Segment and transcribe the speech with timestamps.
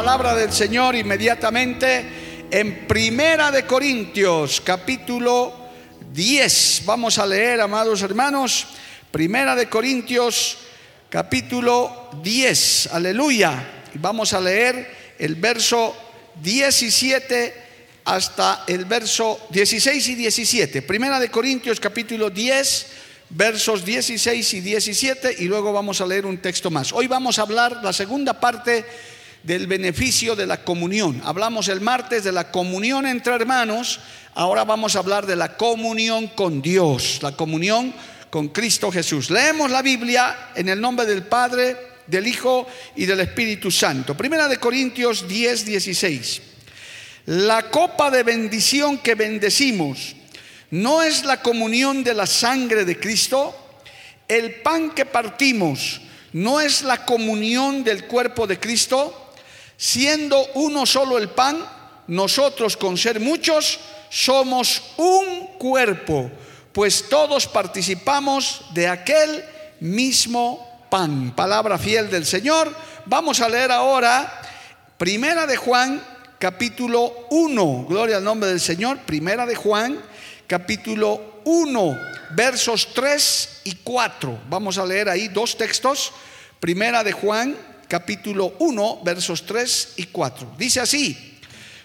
[0.00, 5.54] Palabra del Señor inmediatamente en Primera de Corintios, capítulo
[6.14, 6.84] 10.
[6.86, 8.66] Vamos a leer, amados hermanos,
[9.10, 10.56] Primera de Corintios,
[11.10, 12.88] capítulo 10.
[12.94, 13.82] Aleluya.
[13.96, 15.94] Vamos a leer el verso
[16.42, 17.54] 17
[18.06, 20.80] hasta el verso 16 y 17.
[20.80, 22.86] Primera de Corintios, capítulo 10,
[23.28, 26.90] versos 16 y 17 y luego vamos a leer un texto más.
[26.90, 28.86] Hoy vamos a hablar la segunda parte
[29.42, 31.20] del beneficio de la comunión.
[31.24, 34.00] Hablamos el martes de la comunión entre hermanos,
[34.34, 37.94] ahora vamos a hablar de la comunión con Dios, la comunión
[38.30, 39.30] con Cristo Jesús.
[39.30, 44.16] Leemos la Biblia en el nombre del Padre, del Hijo y del Espíritu Santo.
[44.16, 46.42] Primera de Corintios 10, 16.
[47.26, 50.16] La copa de bendición que bendecimos
[50.70, 53.56] no es la comunión de la sangre de Cristo.
[54.28, 56.00] El pan que partimos
[56.32, 59.29] no es la comunión del cuerpo de Cristo.
[59.82, 61.66] Siendo uno solo el pan,
[62.08, 66.30] nosotros con ser muchos somos un cuerpo,
[66.70, 69.42] pues todos participamos de aquel
[69.80, 71.34] mismo pan.
[71.34, 72.70] Palabra fiel del Señor.
[73.06, 74.42] Vamos a leer ahora
[74.98, 76.04] Primera de Juan,
[76.38, 77.86] capítulo 1.
[77.88, 78.98] Gloria al nombre del Señor.
[78.98, 79.98] Primera de Juan,
[80.46, 81.98] capítulo 1,
[82.32, 84.40] versos 3 y 4.
[84.50, 86.12] Vamos a leer ahí dos textos.
[86.60, 87.56] Primera de Juan,
[87.90, 90.54] capítulo 1, versos 3 y 4.
[90.56, 91.38] Dice así,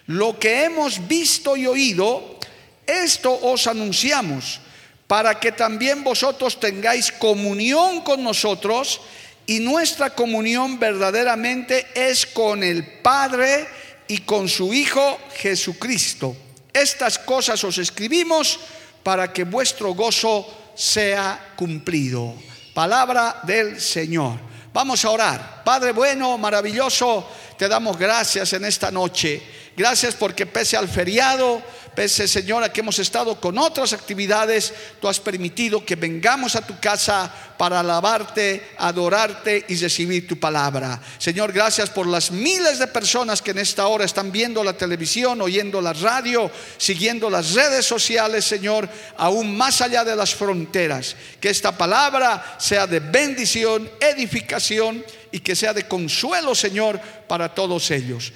[0.06, 2.38] lo que hemos visto y oído,
[2.86, 4.62] esto os anunciamos,
[5.08, 9.02] para que también vosotros tengáis comunión con nosotros,
[9.48, 13.68] y nuestra comunión verdaderamente es con el Padre
[14.08, 16.38] y con su Hijo Jesucristo.
[16.72, 18.60] Estas cosas os escribimos
[19.02, 20.46] para que vuestro gozo
[20.76, 22.36] sea cumplido.
[22.76, 24.55] Palabra del Señor.
[24.75, 25.63] Vamos a orar.
[25.63, 27.25] Padre bueno, maravilloso,
[27.58, 29.41] te damos gracias en esta noche.
[29.74, 31.62] Gracias porque pese al feriado,
[31.96, 36.80] pese Señor que hemos estado con otras actividades, tú has permitido que vengamos a tu
[36.80, 41.02] casa para alabarte, adorarte y recibir tu palabra.
[41.18, 45.42] Señor, gracias por las miles de personas que en esta hora están viendo la televisión,
[45.42, 51.16] oyendo la radio, siguiendo las redes sociales, Señor, aún más allá de las fronteras.
[51.40, 57.90] Que esta palabra sea de bendición, edificación y que sea de consuelo, Señor, para todos
[57.92, 58.34] ellos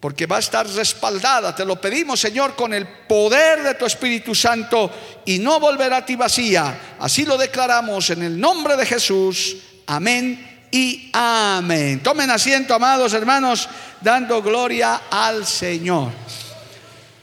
[0.00, 1.54] porque va a estar respaldada.
[1.54, 4.90] Te lo pedimos, Señor, con el poder de tu Espíritu Santo
[5.26, 6.96] y no volverá a ti vacía.
[6.98, 9.58] Así lo declaramos en el nombre de Jesús.
[9.86, 12.02] Amén y amén.
[12.02, 13.68] Tomen asiento, amados hermanos,
[14.00, 16.12] dando gloria al Señor.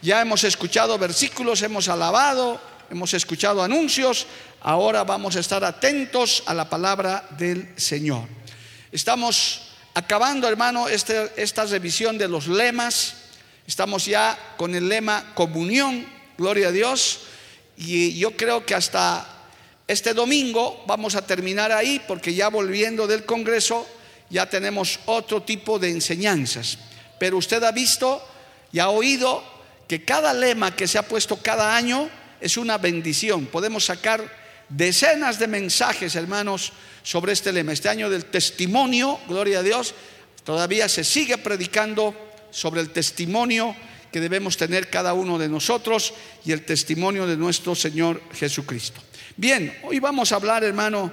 [0.03, 2.61] Ya hemos escuchado versículos, hemos alabado,
[2.91, 4.27] hemos escuchado anuncios.
[4.61, 8.27] Ahora vamos a estar atentos a la palabra del Señor.
[8.91, 9.66] Estamos
[9.97, 13.16] acabando, hermano, este, esta revisión de los lemas.
[13.66, 16.06] Estamos ya con el lema comunión,
[16.38, 17.22] gloria a Dios.
[17.78, 19.28] Y yo creo que hasta
[19.88, 23.88] este domingo vamos a terminar ahí porque ya volviendo del Congreso
[24.30, 26.78] ya tenemos otro tipo de enseñanzas.
[27.18, 28.24] Pero usted ha visto
[28.72, 29.44] y ha oído
[29.88, 32.07] que cada lema que se ha puesto cada año
[32.40, 33.47] es una bendición.
[33.47, 34.31] Podemos sacar
[34.69, 36.73] decenas de mensajes, hermanos,
[37.03, 37.73] sobre este lema.
[37.73, 39.94] Este año del testimonio, gloria a Dios,
[40.44, 42.15] todavía se sigue predicando
[42.51, 43.75] sobre el testimonio
[44.12, 46.13] que debemos tener cada uno de nosotros
[46.45, 49.01] y el testimonio de nuestro Señor Jesucristo.
[49.36, 51.12] Bien, hoy vamos a hablar, hermano,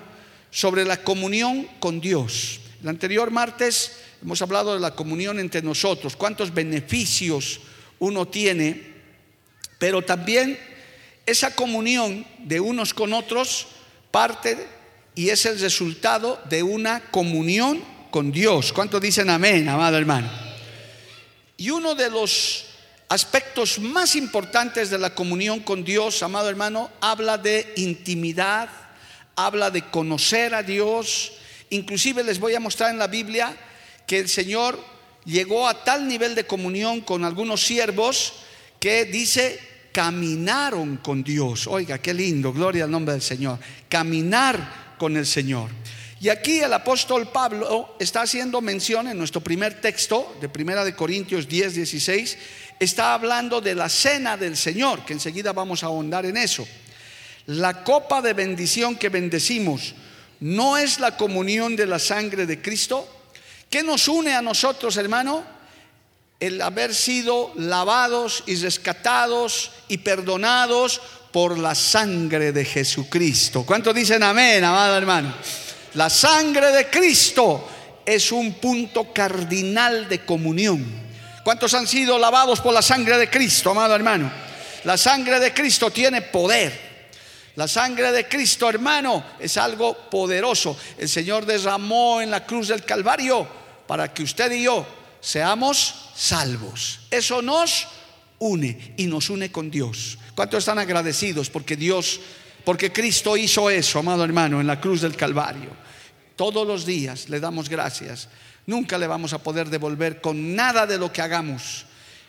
[0.51, 2.61] sobre la comunión con Dios.
[2.83, 7.61] El anterior martes hemos hablado de la comunión entre nosotros, cuántos beneficios
[7.99, 8.95] uno tiene,
[9.79, 10.59] pero también
[11.27, 13.67] esa comunión de unos con otros
[14.11, 14.69] parte
[15.15, 18.73] y es el resultado de una comunión con Dios.
[18.73, 20.31] ¿Cuántos dicen amén, amado hermano?
[21.57, 22.67] Y uno de los
[23.09, 28.69] aspectos más importantes de la comunión con Dios, amado hermano, habla de intimidad,
[29.37, 31.33] habla de conocer a Dios.
[31.71, 33.57] Inclusive les voy a mostrar en la Biblia
[34.07, 34.79] que el Señor
[35.25, 38.35] llegó a tal nivel de comunión con algunos siervos
[38.79, 41.69] que dice caminaron con Dios.
[41.69, 43.61] Oiga, qué lindo, gloria al nombre del Señor.
[43.89, 45.71] Caminar con el Señor.
[46.21, 50.97] Y aquí el apóstol Pablo está haciendo mención en nuestro primer texto de Primera de
[50.97, 52.39] Corintios 10, 16,
[52.81, 56.67] está hablando de la cena del Señor, que enseguida vamos a ahondar en eso.
[57.47, 59.95] La copa de bendición que bendecimos
[60.41, 63.09] no es la comunión de la sangre de Cristo.
[63.71, 65.54] ¿Qué nos une a nosotros, hermano?
[66.45, 71.01] El haber sido lavados y rescatados y perdonados
[71.33, 73.65] por la sangre de Jesucristo.
[73.65, 75.35] ¿Cuántos dicen amén, amado hermano?
[75.95, 77.67] La sangre de Cristo
[78.05, 80.85] es un punto cardinal de comunión.
[81.43, 84.31] ¿Cuántos han sido lavados por la sangre de Cristo, amado hermano?
[84.85, 87.09] La sangre de Cristo tiene poder.
[87.57, 90.77] La sangre de Cristo, hermano, es algo poderoso.
[90.99, 93.49] El Señor derramó en la cruz del Calvario
[93.87, 97.01] para que usted y yo seamos salvos.
[97.11, 97.89] Eso nos
[98.39, 100.19] une y nos une con Dios.
[100.35, 102.21] ¿Cuántos están agradecidos porque Dios,
[102.65, 105.71] porque Cristo hizo eso, amado hermano, en la cruz del Calvario?
[106.37, 108.29] Todos los días le damos gracias.
[108.67, 111.87] Nunca le vamos a poder devolver con nada de lo que hagamos.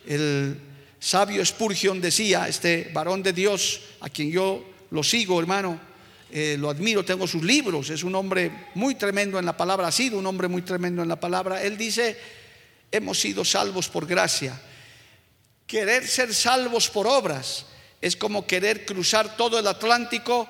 [0.07, 0.57] El
[0.99, 5.79] sabio Spurgeon decía, este varón de Dios, a quien yo lo sigo, hermano,
[6.31, 9.91] eh, lo admiro, tengo sus libros, es un hombre muy tremendo en la palabra, ha
[9.91, 11.61] sido un hombre muy tremendo en la palabra.
[11.61, 12.17] Él dice,
[12.91, 14.59] hemos sido salvos por gracia.
[15.67, 17.65] Querer ser salvos por obras
[18.01, 20.47] es como querer cruzar todo el Atlántico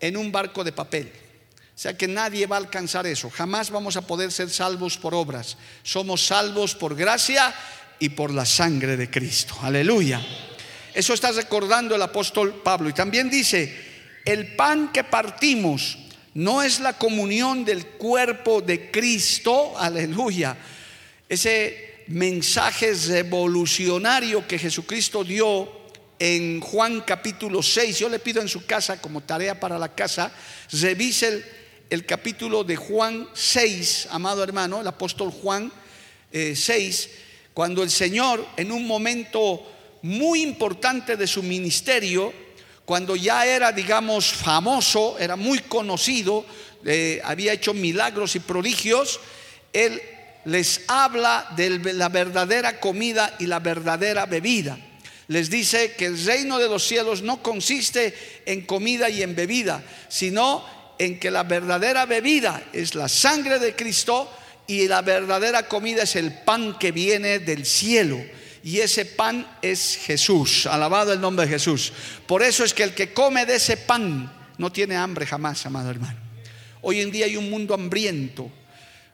[0.00, 1.12] en un barco de papel.
[1.76, 3.28] O sea que nadie va a alcanzar eso.
[3.28, 5.58] Jamás vamos a poder ser salvos por obras.
[5.82, 7.54] Somos salvos por gracia
[7.98, 9.54] y por la sangre de Cristo.
[9.60, 10.24] Aleluya.
[10.94, 12.88] Eso está recordando el apóstol Pablo.
[12.88, 13.76] Y también dice,
[14.24, 15.98] el pan que partimos
[16.32, 19.78] no es la comunión del cuerpo de Cristo.
[19.78, 20.56] Aleluya.
[21.28, 25.68] Ese mensaje revolucionario que Jesucristo dio
[26.20, 27.98] en Juan capítulo 6.
[27.98, 30.30] Yo le pido en su casa como tarea para la casa,
[30.70, 31.44] revise
[31.90, 35.72] el, capítulo de Juan 6, amado hermano, el apóstol Juan
[36.30, 37.10] 6, eh,
[37.52, 39.66] cuando el Señor en un momento
[40.02, 42.32] muy importante de su ministerio,
[42.84, 46.46] cuando ya era, digamos, famoso, era muy conocido,
[46.84, 49.18] eh, había hecho milagros y prodigios,
[49.72, 50.00] él
[50.46, 54.78] les habla de la verdadera comida y la verdadera bebida.
[55.28, 58.14] Les dice que el reino de los cielos no consiste
[58.46, 60.64] en comida y en bebida, sino
[60.98, 64.32] en que la verdadera bebida es la sangre de Cristo
[64.68, 68.18] y la verdadera comida es el pan que viene del cielo
[68.62, 70.66] y ese pan es Jesús.
[70.66, 71.92] Alabado el nombre de Jesús.
[72.26, 75.90] Por eso es que el que come de ese pan no tiene hambre jamás, amado
[75.90, 76.18] hermano.
[76.82, 78.50] Hoy en día hay un mundo hambriento.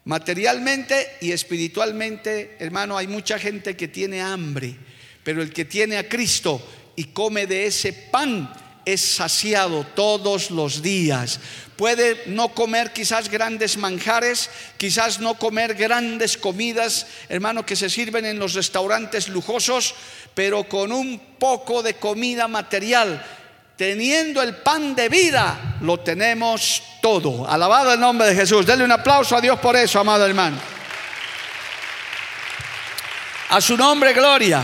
[0.05, 4.77] Materialmente y espiritualmente, hermano, hay mucha gente que tiene hambre,
[5.23, 6.61] pero el que tiene a Cristo
[6.97, 8.53] y come de ese pan
[8.85, 11.39] es saciado todos los días.
[11.77, 18.25] Puede no comer quizás grandes manjares, quizás no comer grandes comidas, hermano, que se sirven
[18.25, 19.95] en los restaurantes lujosos,
[20.35, 23.25] pero con un poco de comida material,
[23.83, 27.51] teniendo el pan de vida, lo tenemos todo.
[27.51, 28.65] Alabado el nombre de Jesús.
[28.65, 30.57] Denle un aplauso a Dios por eso, amado hermano.
[33.49, 34.63] A su nombre, gloria.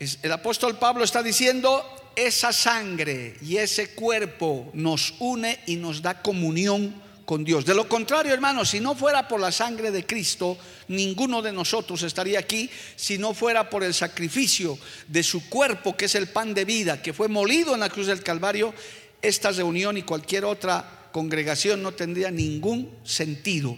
[0.00, 6.20] El apóstol Pablo está diciendo, esa sangre y ese cuerpo nos une y nos da
[6.20, 6.92] comunión
[7.28, 7.66] con Dios.
[7.66, 10.56] De lo contrario, hermanos, si no fuera por la sangre de Cristo,
[10.88, 16.06] ninguno de nosotros estaría aquí si no fuera por el sacrificio de su cuerpo, que
[16.06, 18.72] es el pan de vida, que fue molido en la cruz del Calvario,
[19.20, 23.76] esta reunión y cualquier otra congregación no tendría ningún sentido.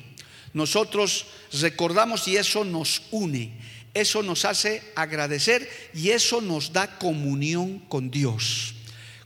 [0.52, 1.26] Nosotros
[1.60, 3.50] recordamos y eso nos une.
[3.94, 8.76] Eso nos hace agradecer y eso nos da comunión con Dios.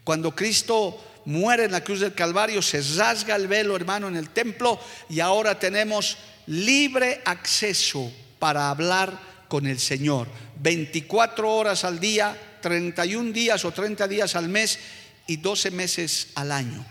[0.02, 4.30] Cuando Cristo muere en la cruz del Calvario, se rasga el velo, hermano, en el
[4.30, 10.28] templo y ahora tenemos libre acceso para hablar con el Señor.
[10.60, 14.78] 24 horas al día, 31 días o 30 días al mes
[15.26, 16.84] y 12 meses al año.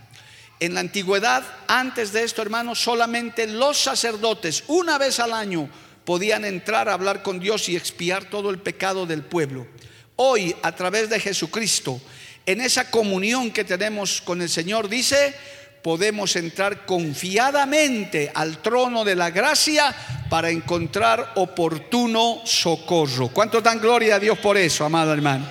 [0.60, 5.70] En la antigüedad, antes de esto, hermano, solamente los sacerdotes, una vez al año,
[6.06, 9.68] podían entrar a hablar con Dios y expiar todo el pecado del pueblo.
[10.16, 12.00] Hoy, a través de Jesucristo,
[12.46, 15.34] en esa comunión que tenemos con el Señor, dice,
[15.82, 19.96] podemos entrar confiadamente al trono de la gracia
[20.30, 23.30] para encontrar oportuno socorro.
[23.30, 25.48] ¿Cuánto dan gloria a Dios por eso, amado hermano?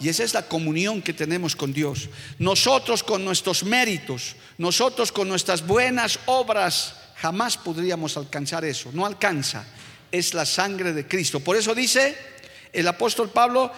[0.00, 2.08] Y esa es la comunión que tenemos con Dios.
[2.38, 9.64] Nosotros con nuestros méritos, nosotros con nuestras buenas obras, Jamás podríamos alcanzar eso, no alcanza,
[10.10, 11.38] es la sangre de Cristo.
[11.38, 12.16] Por eso dice
[12.72, 13.70] el apóstol Pablo,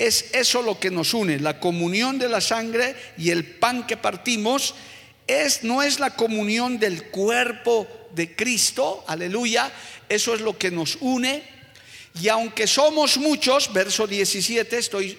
[0.00, 3.98] es eso lo que nos une, la comunión de la sangre y el pan que
[3.98, 4.74] partimos.
[5.26, 9.70] Es no es la comunión del cuerpo de Cristo, aleluya,
[10.08, 11.42] eso es lo que nos une.
[12.18, 15.18] Y aunque somos muchos, verso 17, estoy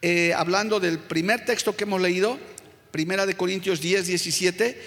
[0.00, 2.38] eh, hablando del primer texto que hemos leído,
[2.92, 4.80] Primera de Corintios 10, 17,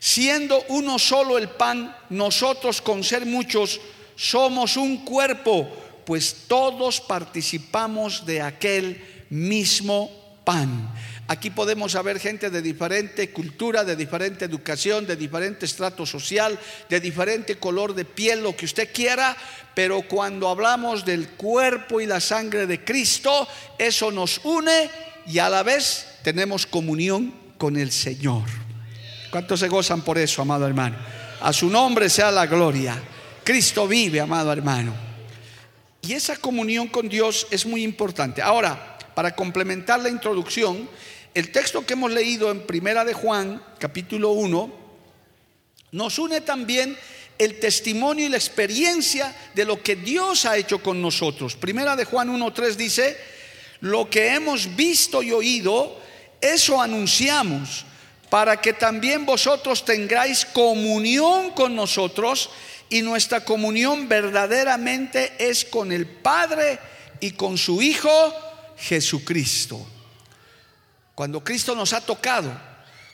[0.00, 3.80] siendo uno solo el pan, nosotros con ser muchos
[4.16, 5.70] somos un cuerpo,
[6.08, 10.90] pues todos participamos de aquel mismo pan.
[11.26, 17.00] Aquí podemos haber gente de diferente cultura, de diferente educación, de diferente estrato social, de
[17.00, 19.36] diferente color de piel, lo que usted quiera,
[19.74, 23.46] pero cuando hablamos del cuerpo y la sangre de Cristo,
[23.76, 24.88] eso nos une
[25.26, 28.44] y a la vez tenemos comunión con el Señor.
[29.30, 30.96] ¿Cuántos se gozan por eso, amado hermano?
[31.42, 32.98] A su nombre sea la gloria.
[33.44, 35.07] Cristo vive, amado hermano.
[36.02, 38.40] Y esa comunión con Dios es muy importante.
[38.40, 40.88] Ahora, para complementar la introducción,
[41.34, 44.72] el texto que hemos leído en Primera de Juan, capítulo 1,
[45.92, 46.96] nos une también
[47.38, 51.56] el testimonio y la experiencia de lo que Dios ha hecho con nosotros.
[51.56, 53.16] Primera de Juan 1.3 dice,
[53.80, 56.00] lo que hemos visto y oído,
[56.40, 57.84] eso anunciamos,
[58.28, 62.50] para que también vosotros tengáis comunión con nosotros
[62.90, 66.78] y nuestra comunión verdaderamente es con el Padre
[67.20, 68.10] y con su Hijo
[68.78, 69.86] Jesucristo.
[71.14, 72.50] Cuando Cristo nos ha tocado,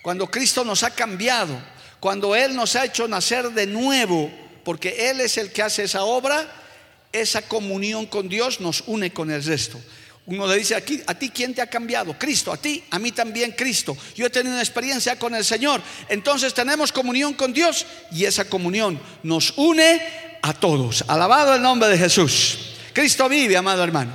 [0.03, 1.59] cuando Cristo nos ha cambiado,
[1.99, 4.31] cuando Él nos ha hecho nacer de nuevo,
[4.63, 6.47] porque Él es el que hace esa obra,
[7.13, 9.81] esa comunión con Dios nos une con el resto.
[10.27, 12.19] Uno le dice aquí, a ti quién te ha cambiado?
[12.19, 13.97] Cristo, a ti, a mí también Cristo.
[14.15, 15.83] Yo he tenido una experiencia con el Señor.
[16.09, 20.01] Entonces tenemos comunión con Dios y esa comunión nos une
[20.41, 21.05] a todos.
[21.09, 22.59] Alabado el nombre de Jesús.
[22.95, 24.13] Cristo vive, amado hermano.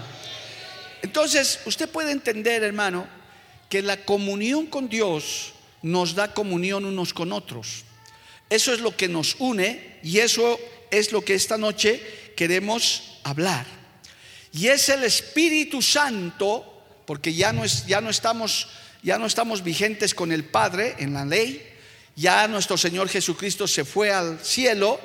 [1.01, 3.08] Entonces, usted puede entender, hermano,
[3.70, 7.84] que la comunión con Dios nos da comunión unos con otros.
[8.50, 13.78] Eso es lo que nos une y eso es lo que esta noche queremos hablar.
[14.53, 18.68] Y es el Espíritu Santo, porque ya no, es, ya no, estamos,
[19.03, 21.65] ya no estamos vigentes con el Padre en la ley,
[22.15, 25.00] ya nuestro Señor Jesucristo se fue al cielo,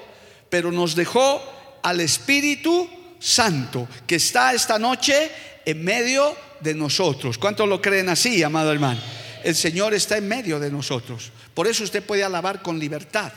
[0.51, 1.43] pero nos dejó
[1.83, 5.31] al Espíritu Santo, que está esta noche
[5.65, 7.39] en medio de nosotros.
[7.39, 9.01] ¿Cuántos lo creen así, amado hermano?
[9.45, 11.31] El Señor está en medio de nosotros.
[11.53, 13.33] Por eso usted puede alabar con libertad.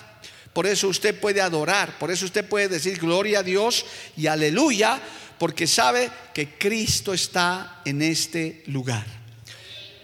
[0.53, 1.99] Por eso usted puede adorar.
[1.99, 3.85] Por eso usted puede decir gloria a Dios
[4.15, 4.99] y aleluya.
[5.39, 9.05] Porque sabe que Cristo está en este lugar.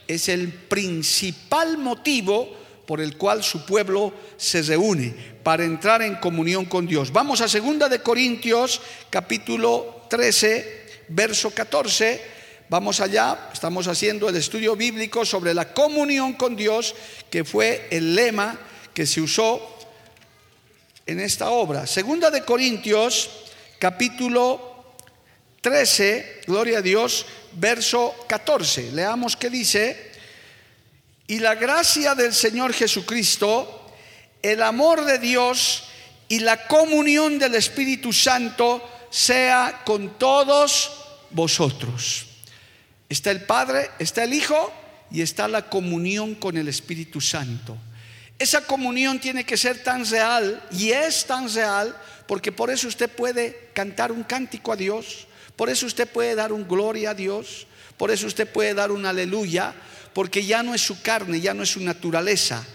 [0.07, 6.65] Es el principal motivo por el cual su pueblo se reúne para entrar en comunión
[6.65, 7.11] con Dios.
[7.11, 12.33] Vamos a 2 de Corintios capítulo 13, verso 14
[12.73, 16.95] Vamos allá, estamos haciendo el estudio bíblico sobre la comunión con Dios,
[17.29, 18.57] que fue el lema
[18.95, 19.61] que se usó
[21.05, 21.85] en esta obra.
[21.85, 23.29] Segunda de Corintios,
[23.77, 24.72] capítulo
[25.63, 28.91] 13, gloria a Dios, verso 14.
[28.91, 30.11] Leamos qué dice.
[31.25, 33.89] Y la gracia del Señor Jesucristo,
[34.41, 35.85] el amor de Dios
[36.27, 40.91] y la comunión del Espíritu Santo sea con todos
[41.29, 42.25] vosotros.
[43.07, 44.69] Está el Padre, está el Hijo
[45.11, 47.77] y está la comunión con el Espíritu Santo.
[48.37, 51.95] Esa comunión tiene que ser tan real y es tan real
[52.27, 56.51] porque por eso usted puede cantar un cántico a Dios, por eso usted puede dar
[56.51, 57.67] un gloria a Dios,
[57.97, 59.73] por eso usted puede dar un aleluya,
[60.13, 62.65] porque ya no es su carne, ya no es su naturaleza,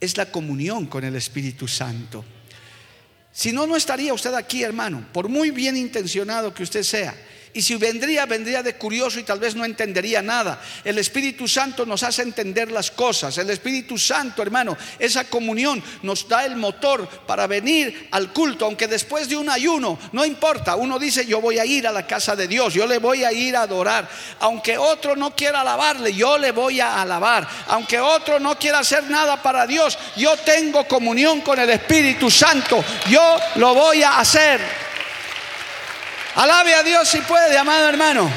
[0.00, 2.24] es la comunión con el Espíritu Santo.
[3.32, 7.14] Si no, no estaría usted aquí, hermano, por muy bien intencionado que usted sea.
[7.56, 10.60] Y si vendría, vendría de curioso y tal vez no entendería nada.
[10.82, 13.38] El Espíritu Santo nos hace entender las cosas.
[13.38, 18.88] El Espíritu Santo, hermano, esa comunión nos da el motor para venir al culto, aunque
[18.88, 20.74] después de un ayuno, no importa.
[20.74, 23.32] Uno dice, yo voy a ir a la casa de Dios, yo le voy a
[23.32, 24.08] ir a adorar.
[24.40, 27.46] Aunque otro no quiera alabarle, yo le voy a alabar.
[27.68, 32.84] Aunque otro no quiera hacer nada para Dios, yo tengo comunión con el Espíritu Santo.
[33.08, 34.93] Yo lo voy a hacer.
[36.34, 38.28] Alabe a Dios si puede, amado hermano.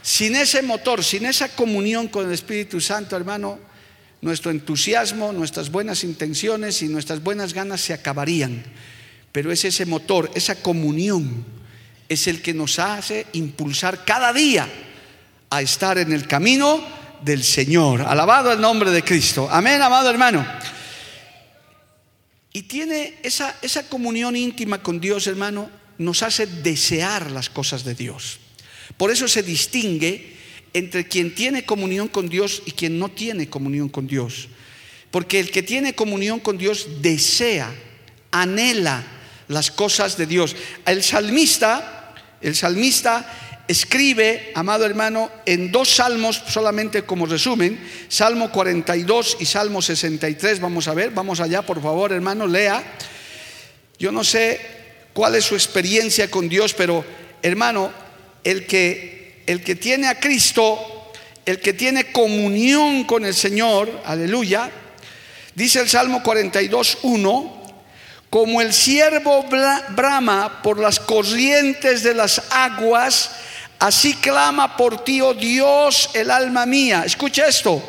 [0.00, 3.58] Sin ese motor, sin esa comunión con el Espíritu Santo, hermano,
[4.20, 8.62] nuestro entusiasmo, nuestras buenas intenciones y nuestras buenas ganas se acabarían.
[9.32, 11.44] Pero es ese motor, esa comunión,
[12.08, 14.68] es el que nos hace impulsar cada día
[15.50, 16.80] a estar en el camino
[17.22, 18.02] del Señor.
[18.02, 19.48] Alabado el nombre de Cristo.
[19.50, 20.46] Amén, amado hermano.
[22.52, 27.94] Y tiene esa, esa comunión íntima con Dios, hermano, nos hace desear las cosas de
[27.94, 28.38] Dios.
[28.96, 30.36] Por eso se distingue
[30.72, 34.48] entre quien tiene comunión con Dios y quien no tiene comunión con Dios.
[35.10, 37.72] Porque el que tiene comunión con Dios desea,
[38.30, 39.04] anhela
[39.48, 40.54] las cosas de Dios.
[40.86, 49.36] El salmista, el salmista escribe, amado hermano, en dos salmos, solamente como resumen, Salmo 42
[49.38, 52.82] y Salmo 63, vamos a ver, vamos allá, por favor, hermano, lea.
[53.96, 54.60] Yo no sé
[55.12, 57.04] cuál es su experiencia con Dios, pero
[57.42, 57.92] hermano,
[58.42, 61.12] el que, el que tiene a Cristo,
[61.46, 64.68] el que tiene comunión con el Señor, aleluya,
[65.54, 67.60] dice el Salmo 42, 1,
[68.30, 69.44] como el siervo
[69.90, 73.30] brama por las corrientes de las aguas,
[73.80, 77.02] así clama por ti, oh Dios, el alma mía.
[77.04, 77.82] Escucha esto,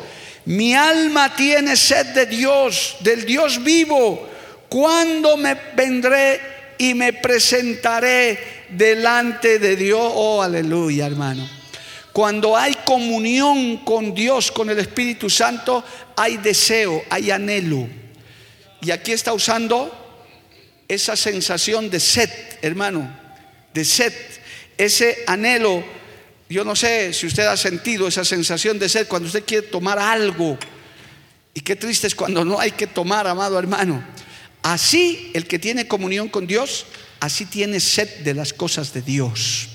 [0.46, 4.28] mi alma tiene sed de Dios, del Dios vivo.
[4.68, 6.40] ¿Cuándo me vendré
[6.78, 10.00] y me presentaré delante de Dios?
[10.14, 11.48] Oh, aleluya, hermano.
[12.12, 15.84] Cuando hay comunión con Dios, con el Espíritu Santo,
[16.16, 17.88] hay deseo, hay anhelo.
[18.82, 19.98] Y aquí está usando
[20.88, 22.30] esa sensación de sed,
[22.60, 23.08] hermano,
[23.72, 24.12] de sed,
[24.78, 25.84] ese anhelo.
[26.48, 29.98] Yo no sé si usted ha sentido esa sensación de sed cuando usted quiere tomar
[29.98, 30.58] algo.
[31.54, 34.04] Y qué triste es cuando no hay que tomar, amado hermano.
[34.62, 36.86] Así el que tiene comunión con Dios,
[37.20, 39.68] así tiene sed de las cosas de Dios.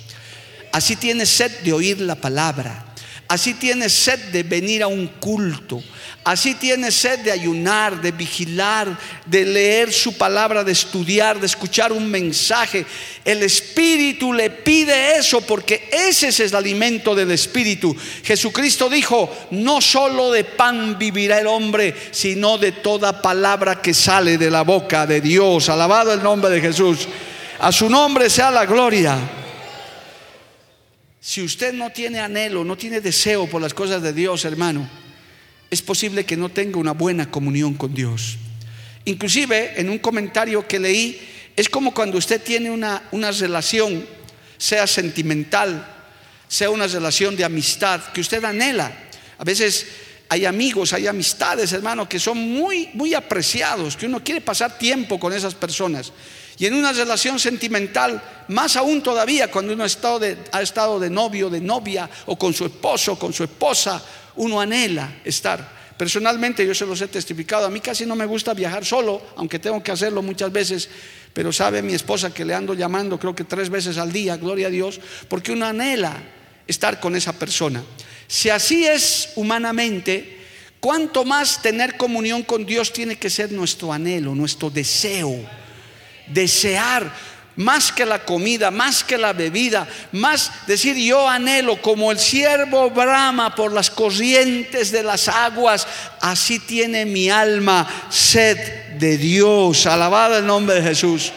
[0.71, 2.86] Así tiene sed de oír la palabra.
[3.27, 5.83] Así tiene sed de venir a un culto.
[6.23, 11.91] Así tiene sed de ayunar, de vigilar, de leer su palabra, de estudiar, de escuchar
[11.91, 12.85] un mensaje.
[13.23, 17.95] El Espíritu le pide eso porque ese es el alimento del Espíritu.
[18.23, 24.37] Jesucristo dijo, no solo de pan vivirá el hombre, sino de toda palabra que sale
[24.37, 25.69] de la boca de Dios.
[25.69, 27.07] Alabado el nombre de Jesús.
[27.59, 29.17] A su nombre sea la gloria.
[31.27, 34.89] Si usted no tiene anhelo, no tiene deseo por las cosas de Dios, hermano,
[35.69, 38.37] es posible que no tenga una buena comunión con Dios.
[39.03, 41.19] Inclusive en un comentario que leí,
[41.53, 44.07] es como cuando usted tiene una, una relación,
[44.57, 45.85] sea sentimental,
[46.47, 48.89] sea una relación de amistad, que usted anhela.
[49.37, 49.85] A veces
[50.29, 55.19] hay amigos, hay amistades, hermano, que son muy, muy apreciados, que uno quiere pasar tiempo
[55.19, 56.13] con esas personas.
[56.59, 61.49] Y en una relación sentimental, más aún todavía cuando uno ha estado de, de novio,
[61.49, 64.03] de novia, o con su esposo, con su esposa,
[64.37, 65.77] uno anhela estar.
[65.97, 69.59] Personalmente yo se los he testificado, a mí casi no me gusta viajar solo, aunque
[69.59, 70.89] tengo que hacerlo muchas veces,
[71.33, 74.67] pero sabe mi esposa que le ando llamando creo que tres veces al día, gloria
[74.67, 76.23] a Dios, porque uno anhela
[76.65, 77.83] estar con esa persona.
[78.27, 80.37] Si así es humanamente,
[80.79, 85.45] cuánto más tener comunión con Dios tiene que ser nuestro anhelo, nuestro deseo
[86.27, 87.11] desear
[87.57, 92.91] más que la comida, más que la bebida, más decir yo anhelo como el siervo
[92.91, 95.87] brama por las corrientes de las aguas,
[96.21, 98.57] así tiene mi alma sed
[98.99, 99.87] de Dios.
[99.87, 101.31] Alabado el nombre de Jesús.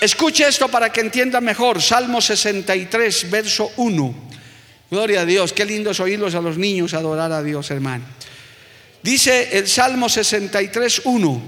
[0.00, 1.80] Escuche esto para que entienda mejor.
[1.82, 4.14] Salmo 63, verso 1.
[4.90, 8.04] Gloria a Dios, qué lindo es oírlos a los niños adorar a Dios, hermano.
[9.02, 11.42] Dice el Salmo 63, 1.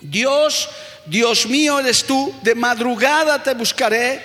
[0.00, 0.68] Dios
[1.08, 4.20] Dios mío eres tú, de madrugada te buscaré,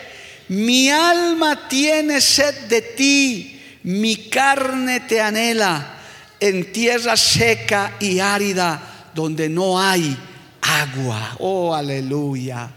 [0.50, 5.98] mi alma tiene sed de ti, mi carne te anhela
[6.39, 10.17] en tierra seca y árida donde no hay
[10.62, 11.38] agua.
[11.39, 12.69] Oh, aleluya.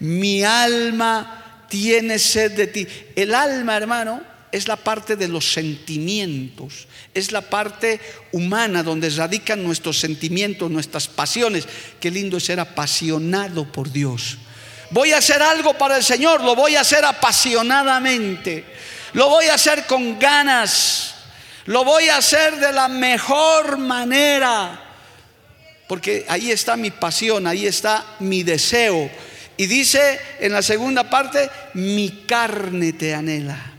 [0.00, 2.86] Mi alma tiene sed de ti.
[3.16, 4.20] El alma, hermano,
[4.52, 8.00] es la parte de los sentimientos, es la parte
[8.32, 11.66] humana donde radican nuestros sentimientos, nuestras pasiones.
[12.00, 14.38] Qué lindo es ser apasionado por Dios.
[14.90, 18.64] Voy a hacer algo para el Señor, lo voy a hacer apasionadamente,
[19.12, 21.14] lo voy a hacer con ganas,
[21.66, 24.82] lo voy a hacer de la mejor manera,
[25.86, 29.10] porque ahí está mi pasión, ahí está mi deseo.
[29.56, 33.69] Y dice en la segunda parte, mi carne te anhela.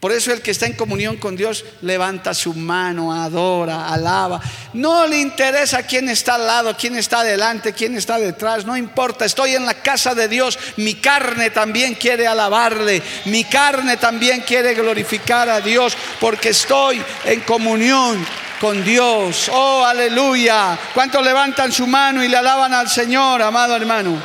[0.00, 4.40] Por eso el que está en comunión con Dios levanta su mano, adora, alaba.
[4.72, 9.26] No le interesa quién está al lado, quién está adelante, quién está detrás, no importa.
[9.26, 14.72] Estoy en la casa de Dios, mi carne también quiere alabarle, mi carne también quiere
[14.72, 18.24] glorificar a Dios porque estoy en comunión
[18.58, 19.50] con Dios.
[19.52, 20.78] Oh, aleluya.
[20.94, 24.18] ¿Cuántos levantan su mano y le alaban al Señor, amado hermano?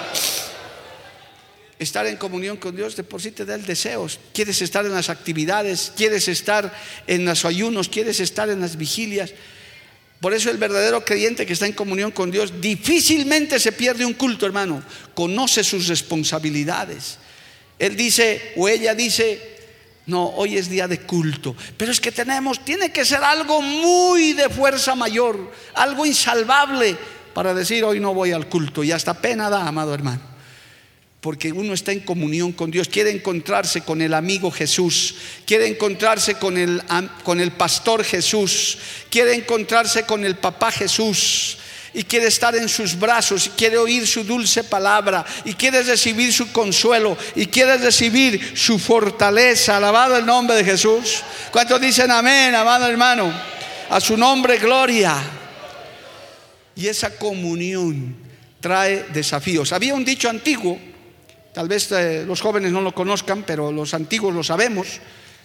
[1.85, 4.07] Estar en comunión con Dios de por sí te da el deseo.
[4.33, 6.73] Quieres estar en las actividades, quieres estar
[7.07, 9.31] en los ayunos, quieres estar en las vigilias.
[10.19, 14.13] Por eso el verdadero creyente que está en comunión con Dios difícilmente se pierde un
[14.13, 14.83] culto, hermano.
[15.13, 17.19] Conoce sus responsabilidades.
[17.79, 19.59] Él dice o ella dice,
[20.05, 21.55] No, hoy es día de culto.
[21.77, 26.97] Pero es que tenemos, tiene que ser algo muy de fuerza mayor, algo insalvable
[27.33, 28.83] para decir hoy no voy al culto.
[28.83, 30.34] Y hasta pena da, amado hermano.
[31.25, 36.35] Porque uno está en comunión con Dios, quiere encontrarse con el amigo Jesús, quiere encontrarse
[36.35, 36.83] con el,
[37.23, 38.77] con el pastor Jesús,
[39.09, 41.57] quiere encontrarse con el papá Jesús
[41.95, 46.31] y quiere estar en sus brazos y quiere oír su dulce palabra y quiere recibir
[46.31, 49.77] su consuelo y quiere recibir su fortaleza.
[49.77, 51.23] Alabado el nombre de Jesús.
[51.51, 53.33] ¿Cuántos dicen amén, amado hermano?
[53.89, 55.15] A su nombre, gloria.
[56.75, 58.15] Y esa comunión
[58.59, 59.73] trae desafíos.
[59.73, 60.93] Había un dicho antiguo,
[61.55, 64.99] tal vez eh, los jóvenes no lo conozcan, pero los antiguos lo sabemos.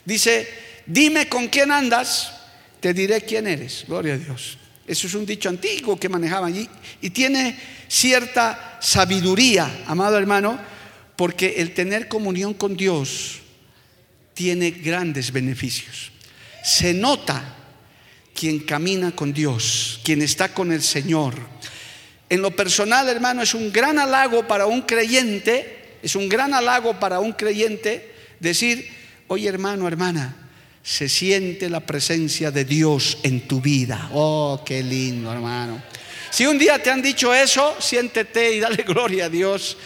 [0.04, 0.48] Dice,
[0.84, 2.32] dime con quién andas,
[2.80, 3.84] te diré quién eres.
[3.86, 4.58] Gloria a Dios.
[4.88, 6.68] Eso es un dicho antiguo que manejaban allí
[7.00, 10.58] y tiene cierta sabiduría, amado hermano,
[11.14, 13.38] porque el tener comunión con Dios
[14.34, 16.10] tiene grandes beneficios.
[16.64, 17.54] Se nota
[18.34, 21.36] quien camina con Dios, quien está con el Señor.
[22.28, 26.98] En lo personal, hermano, es un gran halago para un creyente, es un gran halago
[26.98, 28.88] para un creyente decir,
[29.28, 30.36] oye hermano, hermana,
[30.82, 34.10] se siente la presencia de Dios en tu vida.
[34.12, 35.82] Oh, qué lindo, hermano.
[36.30, 39.76] Si un día te han dicho eso, siéntete y dale gloria a Dios.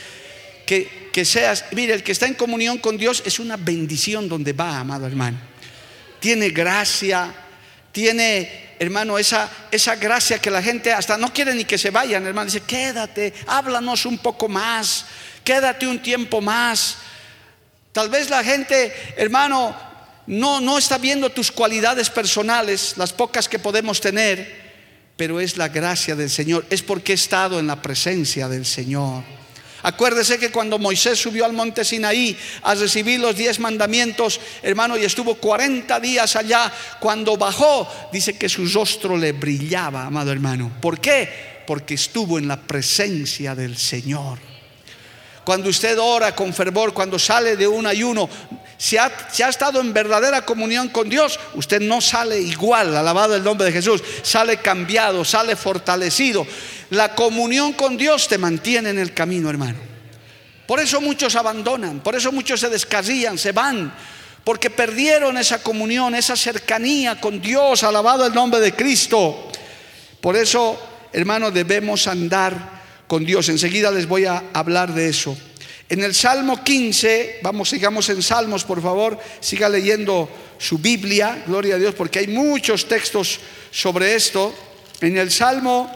[0.66, 4.52] Que, que seas, mire, el que está en comunión con Dios es una bendición donde
[4.52, 5.38] va, amado hermano.
[6.20, 7.34] Tiene gracia,
[7.92, 12.26] tiene, hermano, esa, esa gracia que la gente hasta no quiere ni que se vayan,
[12.26, 12.46] hermano.
[12.46, 15.04] Dice, quédate, háblanos un poco más,
[15.44, 16.96] quédate un tiempo más.
[17.92, 19.76] Tal vez la gente, hermano,
[20.26, 24.64] no, no está viendo tus cualidades personales, las pocas que podemos tener,
[25.16, 29.22] pero es la gracia del Señor, es porque he estado en la presencia del Señor.
[29.84, 35.04] Acuérdese que cuando Moisés subió al monte Sinaí a recibir los diez mandamientos, hermano, y
[35.04, 40.72] estuvo 40 días allá, cuando bajó, dice que su rostro le brillaba, amado hermano.
[40.80, 41.62] ¿Por qué?
[41.66, 44.53] Porque estuvo en la presencia del Señor.
[45.44, 48.28] Cuando usted ora con fervor, cuando sale de un ayuno,
[48.76, 53.44] si ha, ha, estado en verdadera comunión con Dios, usted no sale igual, alabado el
[53.44, 56.46] nombre de Jesús, sale cambiado, sale fortalecido.
[56.90, 59.78] La comunión con Dios te mantiene en el camino, hermano.
[60.66, 63.94] Por eso muchos abandonan, por eso muchos se descarrían, se van,
[64.44, 69.50] porque perdieron esa comunión, esa cercanía con Dios, alabado el nombre de Cristo.
[70.20, 70.80] Por eso,
[71.12, 73.48] hermano, debemos andar con Dios.
[73.48, 75.36] Enseguida les voy a hablar de eso.
[75.88, 81.74] En el Salmo 15, vamos, sigamos en Salmos, por favor, siga leyendo su Biblia, gloria
[81.74, 83.38] a Dios, porque hay muchos textos
[83.70, 84.54] sobre esto.
[85.00, 85.90] En el Salmo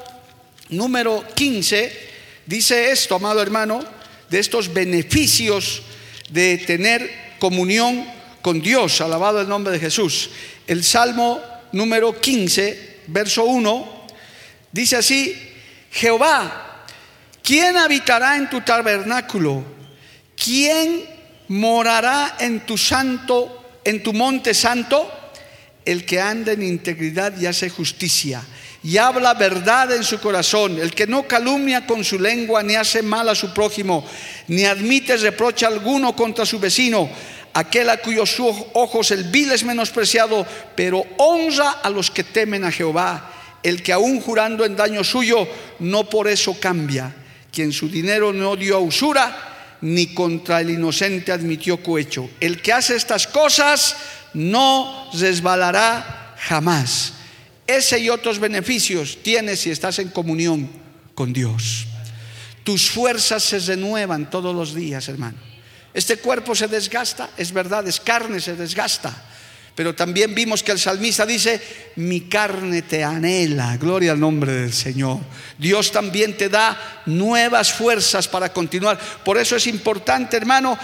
[0.68, 2.08] número 15
[2.44, 3.82] dice esto, amado hermano,
[4.28, 5.82] de estos beneficios
[6.30, 8.04] de tener comunión
[8.42, 10.30] con Dios, alabado el nombre de Jesús.
[10.66, 11.40] El Salmo
[11.72, 14.06] número 15, verso 1,
[14.70, 15.34] dice así,
[15.90, 16.67] Jehová,
[17.48, 19.64] ¿Quién habitará en tu tabernáculo?
[20.36, 21.02] ¿Quién
[21.48, 25.10] morará en tu santo, en tu monte santo?
[25.82, 28.42] El que anda en integridad y hace justicia
[28.84, 33.00] y habla verdad en su corazón, el que no calumnia con su lengua ni hace
[33.00, 34.06] mal a su prójimo,
[34.48, 37.08] ni admite reproche alguno contra su vecino,
[37.54, 38.38] aquel a cuyos
[38.74, 43.32] ojos el vil es menospreciado, pero honra a los que temen a Jehová,
[43.62, 48.56] el que aún jurando en daño suyo, no por eso cambia quien su dinero no
[48.56, 52.30] dio a usura, ni contra el inocente admitió cohecho.
[52.40, 53.96] El que hace estas cosas
[54.34, 57.14] no resbalará jamás.
[57.66, 60.68] Ese y otros beneficios tienes si estás en comunión
[61.14, 61.86] con Dios.
[62.64, 65.38] Tus fuerzas se renuevan todos los días, hermano.
[65.94, 69.27] Este cuerpo se desgasta, es verdad, es carne, se desgasta.
[69.78, 71.62] Pero también vimos que el salmista dice,
[71.94, 75.20] mi carne te anhela, gloria al nombre del Señor.
[75.56, 78.98] Dios también te da nuevas fuerzas para continuar.
[79.24, 80.76] Por eso es importante, hermano,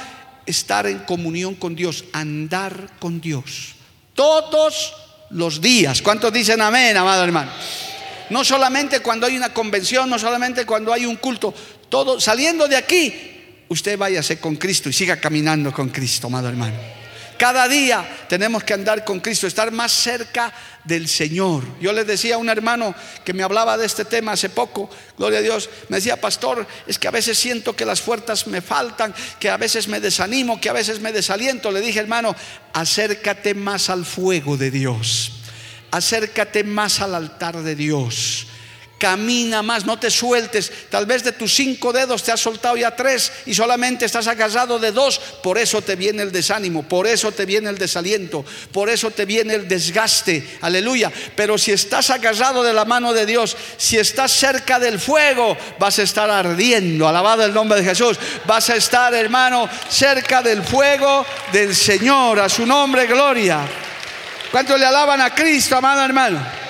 [0.46, 3.74] estar en comunión con Dios, andar con Dios.
[4.14, 4.94] Todos
[5.30, 6.00] los días.
[6.00, 7.50] ¿Cuántos dicen amén, amado hermano?
[8.30, 11.52] No solamente cuando hay una convención, no solamente cuando hay un culto,
[11.88, 13.12] todo saliendo de aquí,
[13.66, 17.03] usted váyase con Cristo y siga caminando con Cristo, amado hermano.
[17.38, 20.52] Cada día tenemos que andar con Cristo, estar más cerca
[20.84, 21.64] del Señor.
[21.80, 22.94] Yo les decía a un hermano
[23.24, 26.98] que me hablaba de este tema hace poco, gloria a Dios, me decía, pastor, es
[26.98, 30.68] que a veces siento que las fuerzas me faltan, que a veces me desanimo, que
[30.68, 31.70] a veces me desaliento.
[31.70, 32.36] Le dije, hermano,
[32.72, 35.32] acércate más al fuego de Dios,
[35.90, 38.46] acércate más al altar de Dios
[39.04, 40.72] camina más, no te sueltes.
[40.88, 44.78] Tal vez de tus cinco dedos te has soltado ya tres y solamente estás agarrado
[44.78, 45.18] de dos.
[45.42, 49.26] Por eso te viene el desánimo, por eso te viene el desaliento, por eso te
[49.26, 50.56] viene el desgaste.
[50.62, 51.12] Aleluya.
[51.36, 55.98] Pero si estás agarrado de la mano de Dios, si estás cerca del fuego, vas
[55.98, 57.06] a estar ardiendo.
[57.06, 58.18] Alabado el nombre de Jesús.
[58.46, 62.40] Vas a estar, hermano, cerca del fuego del Señor.
[62.40, 63.68] A su nombre, gloria.
[64.50, 66.63] ¿Cuántos le alaban a Cristo, amado hermano?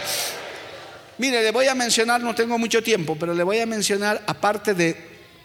[1.18, 4.74] Mire, le voy a mencionar, no tengo mucho tiempo, pero le voy a mencionar, aparte
[4.74, 4.96] de,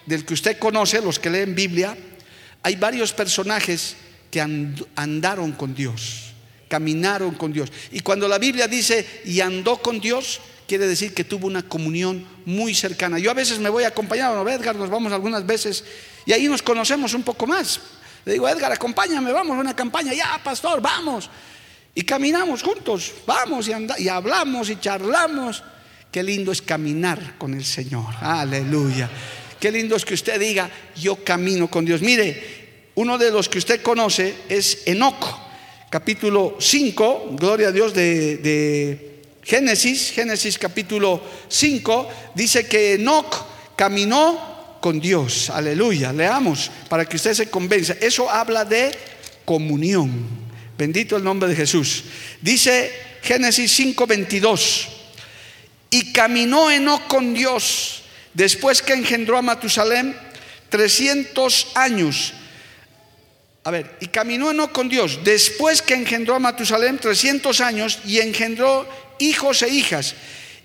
[0.05, 1.95] del que usted conoce, los que leen Biblia,
[2.63, 3.95] hay varios personajes
[4.31, 6.33] que andaron con Dios,
[6.67, 7.71] caminaron con Dios.
[7.91, 12.25] Y cuando la Biblia dice y andó con Dios, quiere decir que tuvo una comunión
[12.45, 13.17] muy cercana.
[13.19, 14.49] Yo a veces me voy acompañado, ¿no?
[14.49, 15.83] Edgar, nos vamos algunas veces
[16.25, 17.79] y ahí nos conocemos un poco más.
[18.25, 21.29] Le digo, Edgar, acompáñame, vamos a una campaña, ya, pastor, vamos.
[21.95, 23.71] Y caminamos juntos, vamos y,
[24.03, 25.63] y hablamos y charlamos.
[26.11, 28.15] Qué lindo es caminar con el Señor.
[28.21, 29.09] Aleluya.
[29.59, 32.01] Qué lindo es que usted diga, yo camino con Dios.
[32.01, 35.23] Mire, uno de los que usted conoce es Enoch,
[35.89, 44.77] capítulo 5, gloria a Dios de, de Génesis, Génesis capítulo 5, dice que Enoch caminó
[44.79, 45.49] con Dios.
[45.49, 46.13] Aleluya.
[46.13, 47.95] Leamos para que usted se convenza.
[47.99, 48.91] Eso habla de
[49.45, 50.38] comunión.
[50.79, 52.05] Bendito el nombre de Jesús.
[52.39, 52.89] Dice
[53.21, 54.87] Génesis 5:22.
[55.89, 60.15] Y caminó Enoch con Dios después que engendró a Matusalem
[60.69, 62.33] 300 años.
[63.65, 68.19] A ver, y caminó Enoch con Dios después que engendró a Matusalem 300 años y
[68.19, 68.87] engendró
[69.19, 70.15] hijos e hijas.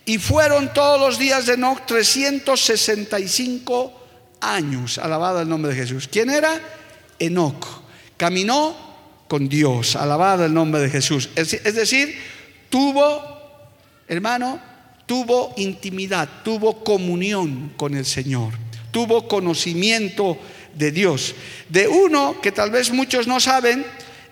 [0.05, 4.01] Y fueron todos los días de Enoch 365
[4.41, 4.99] años.
[4.99, 6.07] Alabado el nombre de Jesús.
[6.07, 6.61] ¿Quién era?
[7.19, 7.83] Enoch.
[8.17, 8.94] Caminó
[9.35, 9.97] con Dios.
[9.97, 11.29] Alabado el nombre de Jesús.
[11.35, 12.17] Es, decir,
[12.71, 13.21] tuvo,
[14.07, 14.61] hermano,
[15.07, 18.55] tuvo intimidad, tuvo comunión con el Señor,
[18.93, 20.39] tuvo conocimiento
[20.77, 21.35] de Dios.
[21.69, 23.85] De uno que tal vez muchos no saben,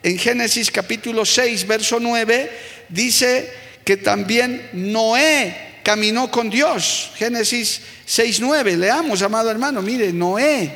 [0.04, 2.48] en Génesis capítulo 6, verso 9,
[2.88, 3.52] dice
[3.84, 7.10] que también Noé caminó con Dios.
[7.16, 10.72] Génesis 6, 9, leamos, amado hermano, mire, Noé,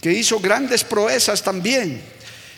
[0.00, 2.13] que hizo grandes proezas también.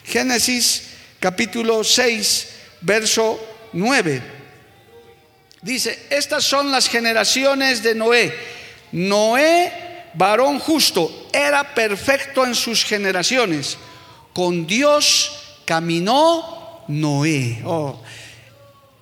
[0.07, 0.83] Génesis
[1.19, 2.49] capítulo 6,
[2.83, 3.41] verso
[3.73, 4.23] 9.
[5.63, 8.33] Dice, estas son las generaciones de Noé.
[8.93, 9.73] Noé,
[10.15, 13.77] varón justo, era perfecto en sus generaciones.
[14.33, 17.63] Con Dios caminó Noé.
[17.65, 18.01] Oh.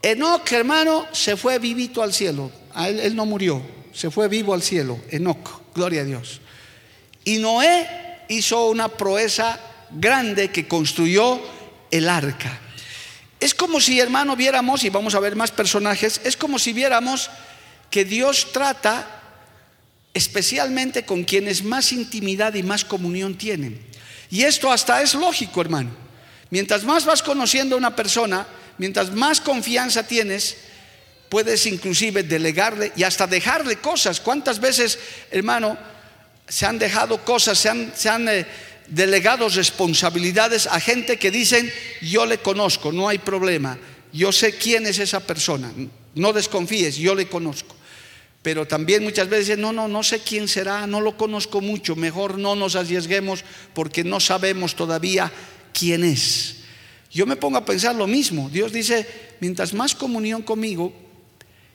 [0.01, 2.51] Enoch, hermano, se fue vivito al cielo.
[2.77, 3.61] Él, no murió,
[3.93, 4.99] se fue vivo al cielo.
[5.11, 6.41] Enoch, gloria a Dios.
[7.25, 7.89] Y Noé
[8.29, 9.61] hizo una proeza
[9.95, 11.41] grande que construyó
[11.91, 12.61] el arca.
[13.41, 17.31] Es como si, hermano, viéramos, y vamos a ver más personajes, es como si viéramos
[17.91, 19.23] que Dios trata
[20.15, 23.85] especialmente con quienes más intimidad y más comunión tienen.
[24.31, 25.91] Y esto hasta es lógico, hermano.
[26.51, 28.47] Mientras más vas conociendo a una persona,
[28.79, 30.57] mientras más confianza tienes,
[31.29, 34.21] puedes inclusive delegarle y hasta dejarle cosas.
[34.21, 34.99] ¿Cuántas veces,
[35.31, 35.77] hermano,
[36.49, 38.47] se han dejado cosas, se han, se han eh,
[38.89, 41.71] delegados responsabilidades a gente que dicen,
[42.03, 43.79] yo le conozco, no hay problema,
[44.13, 45.73] yo sé quién es esa persona,
[46.15, 47.75] no desconfíes, yo le conozco.
[48.43, 52.39] Pero también muchas veces, no, no, no sé quién será, no lo conozco mucho, mejor
[52.39, 53.43] no nos arriesguemos
[53.73, 55.33] porque no sabemos todavía
[55.73, 56.57] quién es.
[57.11, 59.07] Yo me pongo a pensar lo mismo, Dios dice,
[59.41, 60.93] mientras más comunión conmigo,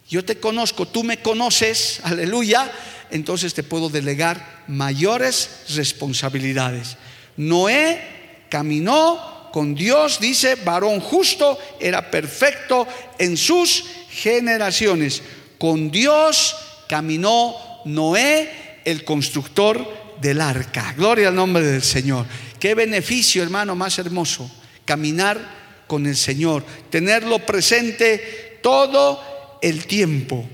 [0.10, 2.72] yo te conozco, tú me conoces, aleluya,
[3.12, 6.98] entonces te puedo delegar mayores responsabilidades.
[7.38, 12.88] Noé caminó con Dios, dice, varón justo, era perfecto
[13.19, 15.22] en sus generaciones.
[15.60, 16.56] Con Dios
[16.88, 20.93] caminó Noé, el constructor del arca.
[20.98, 22.26] Gloria al nombre del Señor.
[22.60, 24.50] Qué beneficio, hermano, más hermoso.
[24.86, 30.48] Caminar con el Señor, tenerlo presente todo el tiempo.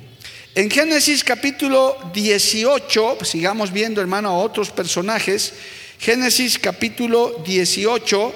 [0.56, 5.54] En Génesis capítulo 18, sigamos viendo hermano a otros personajes,
[6.00, 8.34] Génesis capítulo 18,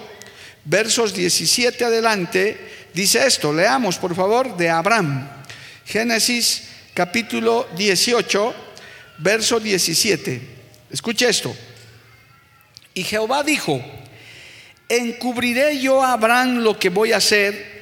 [0.66, 2.58] versos 17 adelante,
[2.94, 5.30] dice esto, leamos por favor de Abraham.
[5.86, 8.54] Génesis capítulo 18,
[9.20, 10.42] verso 17.
[10.92, 11.56] Escuche esto.
[12.94, 13.82] Y Jehová dijo,
[14.90, 17.79] encubriré yo a Abraham lo que voy a hacer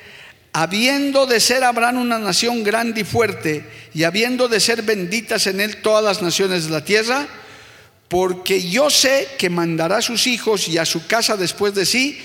[0.57, 5.61] habiendo de ser Abraham una nación grande y fuerte, y habiendo de ser benditas en
[5.61, 7.27] él todas las naciones de la tierra,
[8.07, 12.19] porque yo sé que mandará a sus hijos y a su casa después de sí,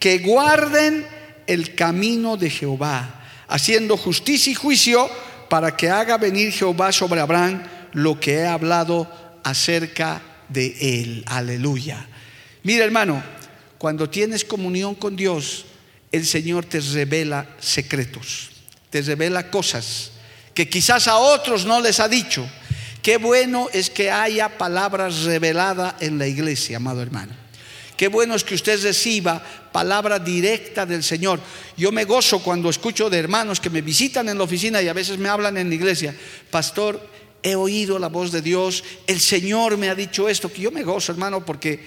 [0.00, 1.06] que guarden
[1.46, 5.08] el camino de Jehová, haciendo justicia y juicio
[5.48, 9.08] para que haga venir Jehová sobre Abraham lo que he hablado
[9.44, 11.22] acerca de él.
[11.28, 12.04] Aleluya.
[12.64, 13.22] Mira hermano,
[13.78, 15.66] cuando tienes comunión con Dios,
[16.12, 18.50] el Señor te revela secretos,
[18.90, 20.12] te revela cosas
[20.56, 22.48] que quizás a otros no les ha dicho.
[23.02, 27.34] Qué bueno es que haya palabras reveladas en la iglesia, amado hermano.
[27.96, 31.40] Qué bueno es que usted reciba palabra directa del Señor.
[31.76, 34.94] Yo me gozo cuando escucho de hermanos que me visitan en la oficina y a
[34.94, 36.14] veces me hablan en la iglesia.
[36.50, 37.06] Pastor,
[37.42, 40.82] he oído la voz de Dios, el Señor me ha dicho esto, que yo me
[40.82, 41.84] gozo, hermano, porque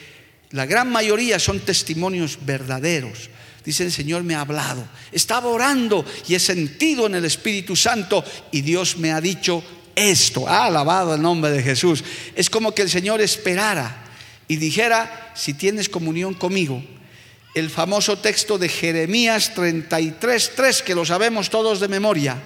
[0.52, 3.30] la gran mayoría son testimonios verdaderos.
[3.70, 8.26] Dice el Señor me ha hablado, estaba orando y he sentido en el Espíritu Santo
[8.52, 10.50] y Dios me ha dicho esto.
[10.50, 12.04] Ha alabado el nombre de Jesús.
[12.36, 14.06] Es como que el Señor esperara
[14.48, 16.84] y dijera, si tienes comunión conmigo,
[17.54, 22.42] el famoso texto de Jeremías 33, 3, que lo sabemos todos de memoria.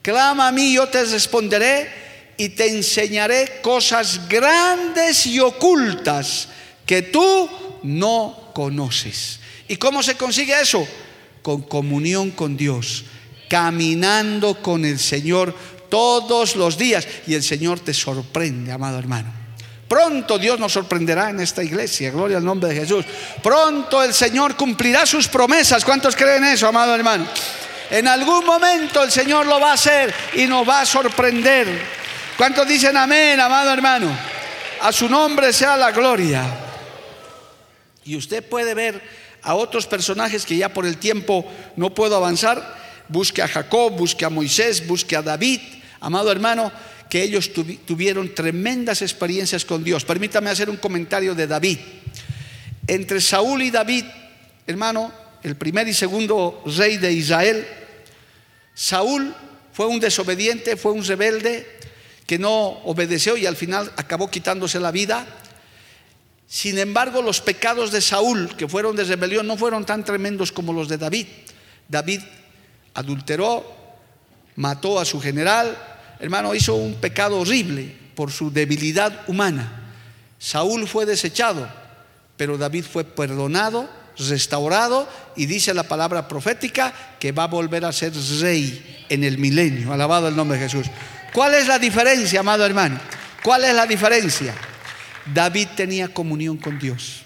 [0.00, 1.90] Clama a mí, yo te responderé
[2.36, 6.50] y te enseñaré cosas grandes y ocultas
[6.86, 7.50] que tú
[7.82, 9.41] no conoces.
[9.72, 10.86] ¿Y cómo se consigue eso?
[11.40, 13.06] Con comunión con Dios,
[13.48, 15.56] caminando con el Señor
[15.88, 17.08] todos los días.
[17.26, 19.32] Y el Señor te sorprende, amado hermano.
[19.88, 23.06] Pronto Dios nos sorprenderá en esta iglesia, gloria al nombre de Jesús.
[23.42, 25.86] Pronto el Señor cumplirá sus promesas.
[25.86, 27.26] ¿Cuántos creen eso, amado hermano?
[27.88, 31.80] En algún momento el Señor lo va a hacer y nos va a sorprender.
[32.36, 34.14] ¿Cuántos dicen amén, amado hermano?
[34.82, 36.58] A su nombre sea la gloria.
[38.04, 41.44] Y usted puede ver a otros personajes que ya por el tiempo
[41.76, 42.80] no puedo avanzar.
[43.08, 45.60] Busque a Jacob, busque a Moisés, busque a David,
[46.00, 46.72] amado hermano
[47.12, 50.02] que ellos tuvieron tremendas experiencias con Dios.
[50.02, 51.78] Permítame hacer un comentario de David.
[52.86, 54.06] Entre Saúl y David,
[54.66, 57.66] hermano, el primer y segundo rey de Israel,
[58.72, 59.34] Saúl
[59.74, 61.66] fue un desobediente, fue un rebelde
[62.26, 65.26] que no obedeció y al final acabó quitándose la vida.
[66.52, 70.74] Sin embargo, los pecados de Saúl, que fueron de rebelión, no fueron tan tremendos como
[70.74, 71.26] los de David.
[71.88, 72.20] David
[72.92, 73.64] adulteró,
[74.56, 75.74] mató a su general,
[76.20, 79.94] hermano, hizo un pecado horrible por su debilidad humana.
[80.38, 81.66] Saúl fue desechado,
[82.36, 83.88] pero David fue perdonado,
[84.18, 88.12] restaurado y dice la palabra profética que va a volver a ser
[88.42, 89.90] rey en el milenio.
[89.90, 90.86] Alabado el nombre de Jesús.
[91.32, 93.00] ¿Cuál es la diferencia, amado hermano?
[93.42, 94.54] ¿Cuál es la diferencia?
[95.26, 97.22] David tenía comunión con Dios.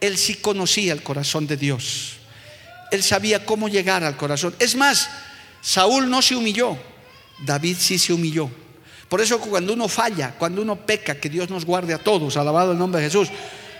[0.00, 2.14] Él sí conocía el corazón de Dios.
[2.90, 4.54] Él sabía cómo llegar al corazón.
[4.58, 5.08] Es más,
[5.60, 6.76] Saúl no se humilló.
[7.44, 8.50] David sí se humilló.
[9.08, 12.72] Por eso cuando uno falla, cuando uno peca, que Dios nos guarde a todos, alabado
[12.72, 13.28] el nombre de Jesús.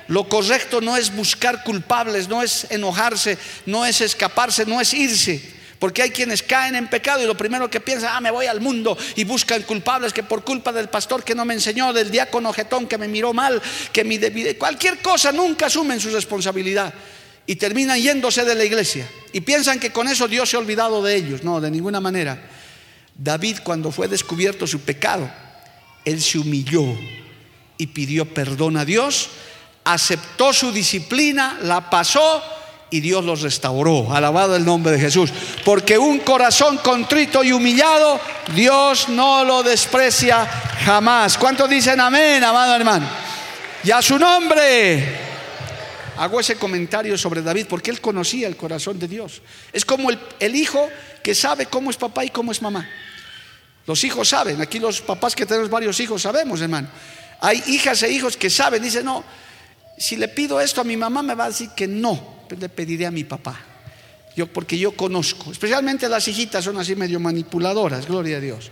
[0.08, 5.61] Lo correcto no es buscar culpables, no es enojarse, no es escaparse, no es irse.
[5.82, 8.60] Porque hay quienes caen en pecado y lo primero que piensan, ah, me voy al
[8.60, 12.52] mundo y buscan culpables que por culpa del pastor que no me enseñó, del diácono
[12.52, 13.60] jetón que me miró mal,
[13.92, 14.16] que mi
[14.54, 16.94] cualquier cosa, nunca asumen su responsabilidad
[17.48, 21.02] y terminan yéndose de la iglesia y piensan que con eso Dios se ha olvidado
[21.02, 21.42] de ellos.
[21.42, 22.40] No, de ninguna manera.
[23.16, 25.28] David cuando fue descubierto su pecado,
[26.04, 26.96] él se humilló
[27.76, 29.30] y pidió perdón a Dios,
[29.82, 32.40] aceptó su disciplina, la pasó
[32.92, 34.12] y Dios los restauró.
[34.12, 35.32] Alabado el nombre de Jesús.
[35.64, 38.20] Porque un corazón contrito y humillado,
[38.54, 41.38] Dios no lo desprecia jamás.
[41.38, 43.08] ¿Cuántos dicen amén, amado hermano?
[43.82, 45.20] Y a su nombre.
[46.18, 49.40] Hago ese comentario sobre David porque él conocía el corazón de Dios.
[49.72, 50.86] Es como el, hijo
[51.22, 52.86] que sabe cómo es papá y cómo es mamá.
[53.86, 56.88] Los hijos saben, aquí los papás que tenemos varios hijos sabemos, hermano.
[57.40, 59.24] Hay hijas e hijos que saben, dicen, no,
[59.96, 63.06] si le pido esto a mi mamá me va a decir que no, le pediré
[63.06, 63.60] a mi papá.
[64.36, 68.70] Yo, porque yo conozco, especialmente las hijitas son así medio manipuladoras, gloria a Dios.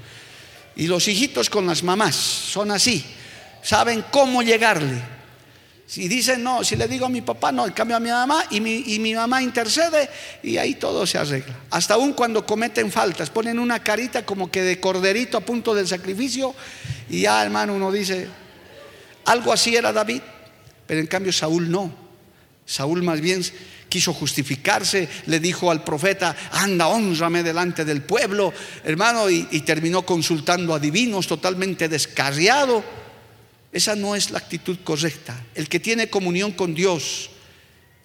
[0.76, 3.04] Y los hijitos con las mamás son así,
[3.62, 5.20] saben cómo llegarle.
[5.86, 8.60] Si dicen no, si le digo a mi papá, no, cambio a mi mamá y
[8.60, 10.08] mi, y mi mamá intercede
[10.40, 11.58] y ahí todo se arregla.
[11.70, 15.88] Hasta aún cuando cometen faltas, ponen una carita como que de corderito a punto del
[15.88, 16.54] sacrificio
[17.08, 18.28] y ya hermano uno dice,
[19.24, 20.22] algo así era David,
[20.86, 21.92] pero en cambio Saúl no.
[22.64, 23.42] Saúl más bien
[23.90, 30.06] quiso justificarse, le dijo al profeta, anda, honrame delante del pueblo, hermano, y, y terminó
[30.06, 32.82] consultando a divinos totalmente descarriado.
[33.72, 35.44] Esa no es la actitud correcta.
[35.54, 37.30] El que tiene comunión con Dios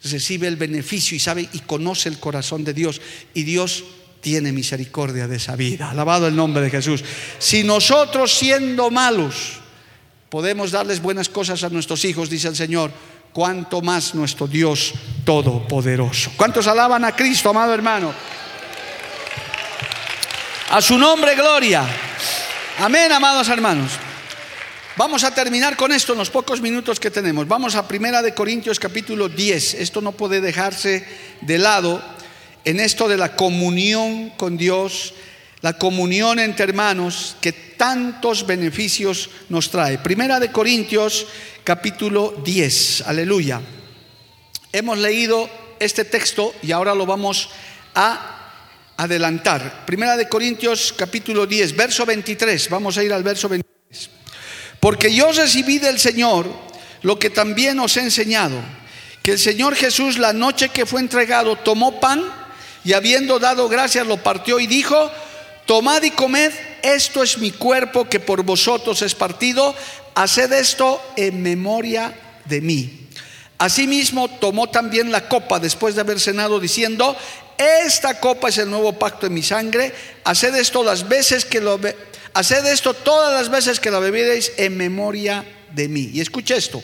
[0.04, 3.00] recibe el beneficio y sabe y conoce el corazón de Dios.
[3.34, 3.84] Y Dios
[4.22, 5.92] tiene misericordia de esa vida.
[5.92, 7.04] Alabado el nombre de Jesús.
[7.38, 9.60] Si nosotros siendo malos
[10.30, 12.92] podemos darles buenas cosas a nuestros hijos, dice el Señor,
[13.36, 14.94] cuánto más nuestro Dios
[15.26, 16.32] Todopoderoso.
[16.38, 18.14] ¿Cuántos alaban a Cristo, amado hermano?
[20.70, 21.84] A su nombre, gloria.
[22.80, 23.92] Amén, amados hermanos.
[24.96, 27.46] Vamos a terminar con esto en los pocos minutos que tenemos.
[27.46, 29.74] Vamos a Primera de Corintios capítulo 10.
[29.74, 31.06] Esto no puede dejarse
[31.42, 32.02] de lado
[32.64, 35.14] en esto de la comunión con Dios,
[35.62, 39.98] la comunión entre hermanos que tantos beneficios nos trae.
[39.98, 41.28] Primera de Corintios
[41.66, 43.02] capítulo 10.
[43.08, 43.60] Aleluya.
[44.72, 45.50] Hemos leído
[45.80, 47.50] este texto y ahora lo vamos
[47.96, 49.84] a adelantar.
[49.84, 52.70] Primera de Corintios capítulo 10, verso 23.
[52.70, 54.10] Vamos a ir al verso 23.
[54.80, 56.48] Porque yo recibí del Señor
[57.02, 58.62] lo que también os he enseñado,
[59.24, 62.24] que el Señor Jesús la noche que fue entregado tomó pan
[62.84, 65.12] y habiendo dado gracias lo partió y dijo,
[65.66, 66.52] tomad y comed,
[66.82, 69.76] esto es mi cuerpo que por vosotros es partido,
[70.14, 72.14] haced esto en memoria
[72.46, 73.10] de mí.
[73.58, 77.16] Asimismo tomó también la copa después de haber cenado diciendo,
[77.58, 79.94] esta copa es el nuevo pacto en mi sangre.
[80.26, 81.80] Haced esto las veces que lo
[82.34, 86.10] haced esto todas las veces que lo bebiréis en memoria de mí.
[86.14, 86.84] Y escucha esto.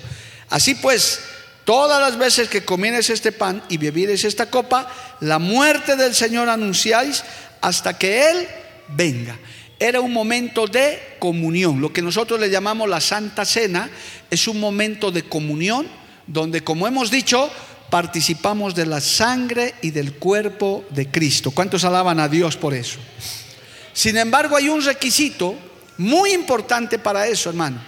[0.50, 1.20] Así pues,
[1.66, 6.48] todas las veces que comieres este pan y bebieres esta copa, la muerte del Señor
[6.48, 7.24] anunciáis
[7.60, 8.48] hasta que Él
[8.96, 9.38] venga.
[9.80, 11.82] Era un momento de comunión.
[11.82, 13.90] Lo que nosotros le llamamos la Santa Cena
[14.30, 15.88] es un momento de comunión
[16.28, 17.50] donde, como hemos dicho,
[17.90, 21.52] participamos de la sangre y del cuerpo de Cristo.
[21.52, 23.00] ¿Cuántos alaban a Dios por eso?
[23.94, 25.56] Sin embargo, hay un requisito
[25.98, 27.82] muy importante para eso, hermano.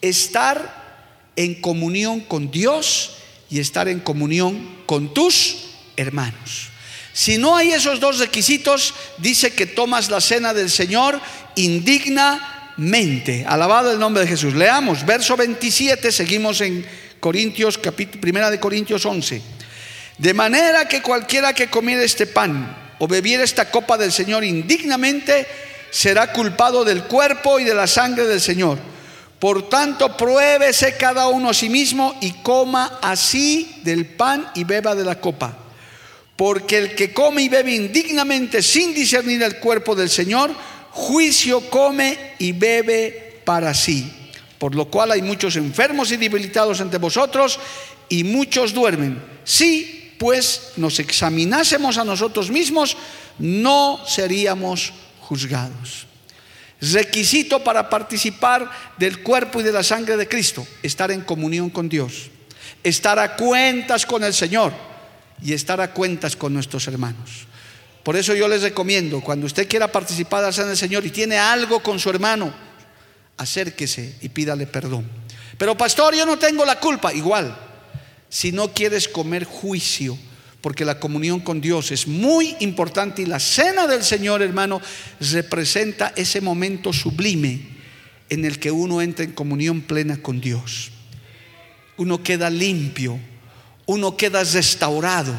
[0.00, 3.16] Estar en comunión con Dios
[3.50, 6.70] y estar en comunión con tus hermanos.
[7.18, 11.20] Si no hay esos dos requisitos, dice que tomas la cena del Señor
[11.56, 13.44] indignamente.
[13.44, 14.54] Alabado el nombre de Jesús.
[14.54, 16.86] Leamos, verso 27, seguimos en
[17.18, 19.42] Corintios, capítulo, primera de Corintios 11.
[20.16, 25.44] De manera que cualquiera que comiera este pan o bebiera esta copa del Señor indignamente,
[25.90, 28.78] será culpado del cuerpo y de la sangre del Señor.
[29.40, 34.94] Por tanto, pruébese cada uno a sí mismo y coma así del pan y beba
[34.94, 35.64] de la copa.
[36.38, 40.54] Porque el que come y bebe indignamente sin discernir el cuerpo del Señor,
[40.92, 44.14] juicio come y bebe para sí
[44.58, 47.58] por lo cual hay muchos enfermos y debilitados entre vosotros
[48.08, 49.22] y muchos duermen.
[49.44, 52.96] Si pues nos examinásemos a nosotros mismos,
[53.38, 56.06] no seríamos juzgados.
[56.80, 61.88] Requisito para participar del cuerpo y de la sangre de Cristo, estar en comunión con
[61.88, 62.30] Dios,
[62.82, 64.72] estar a cuentas con el Señor
[65.42, 67.46] y estar a cuentas con nuestros hermanos.
[68.02, 71.10] Por eso yo les recomiendo, cuando usted quiera participar de la sangre del Señor y
[71.10, 72.52] tiene algo con su hermano,
[73.36, 75.06] acérquese y pídale perdón.
[75.58, 77.12] Pero pastor, yo no tengo la culpa.
[77.12, 77.56] Igual,
[78.28, 80.16] si no quieres comer juicio,
[80.60, 84.80] porque la comunión con Dios es muy importante y la cena del Señor, hermano,
[85.20, 87.78] representa ese momento sublime
[88.28, 90.90] en el que uno entra en comunión plena con Dios.
[91.96, 93.18] Uno queda limpio,
[93.88, 95.34] uno queda restaurado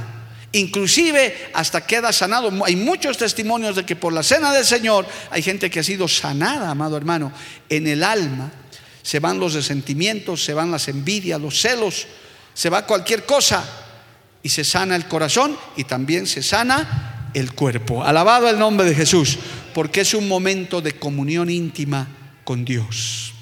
[0.52, 2.52] Inclusive hasta queda sanado.
[2.66, 6.08] Hay muchos testimonios de que por la cena del Señor hay gente que ha sido
[6.08, 7.32] sanada, amado hermano,
[7.70, 8.52] en el alma.
[9.04, 12.08] Se van los resentimientos, se van las envidias, los celos,
[12.54, 13.64] se va cualquier cosa
[14.42, 18.04] y se sana el corazón y también se sana el cuerpo.
[18.04, 19.38] Alabado el nombre de Jesús,
[19.76, 22.08] porque es un momento de comunión íntima
[22.44, 23.34] con Dios.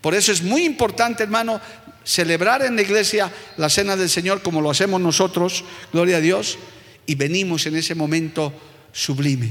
[0.00, 1.60] Por eso es muy importante, hermano,
[2.04, 6.58] celebrar en la iglesia la cena del Señor como lo hacemos nosotros, gloria a Dios,
[7.06, 8.52] y venimos en ese momento
[8.92, 9.50] sublime.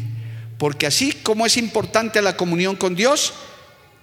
[0.57, 3.33] Porque así como es importante la comunión con Dios,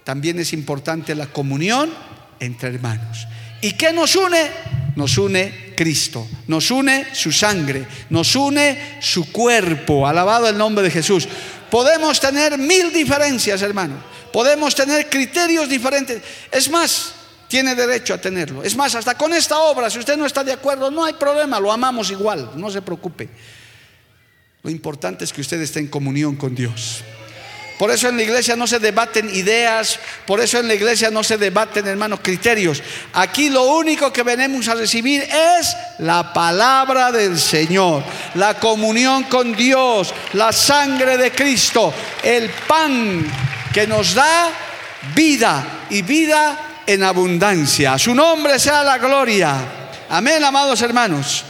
[0.03, 1.93] también es importante la comunión
[2.39, 3.27] entre hermanos.
[3.61, 4.49] ¿Y qué nos une?
[4.95, 10.07] Nos une Cristo, nos une su sangre, nos une su cuerpo.
[10.07, 11.27] Alabado el nombre de Jesús.
[11.69, 13.95] Podemos tener mil diferencias, hermano.
[14.33, 16.21] Podemos tener criterios diferentes.
[16.51, 17.13] Es más,
[17.49, 18.63] tiene derecho a tenerlo.
[18.63, 21.59] Es más, hasta con esta obra, si usted no está de acuerdo, no hay problema,
[21.59, 23.27] lo amamos igual, no se preocupe.
[24.61, 27.03] Lo importante es que usted esté en comunión con Dios.
[27.79, 31.23] Por eso en la iglesia no se debaten ideas, por eso en la iglesia no
[31.23, 32.83] se debaten, hermanos, criterios.
[33.13, 38.03] Aquí lo único que venimos a recibir es la palabra del Señor,
[38.35, 43.25] la comunión con Dios, la sangre de Cristo, el pan
[43.73, 44.51] que nos da
[45.15, 47.99] vida y vida en abundancia.
[47.99, 49.55] su nombre sea la gloria.
[50.09, 51.43] Amén, amados hermanos.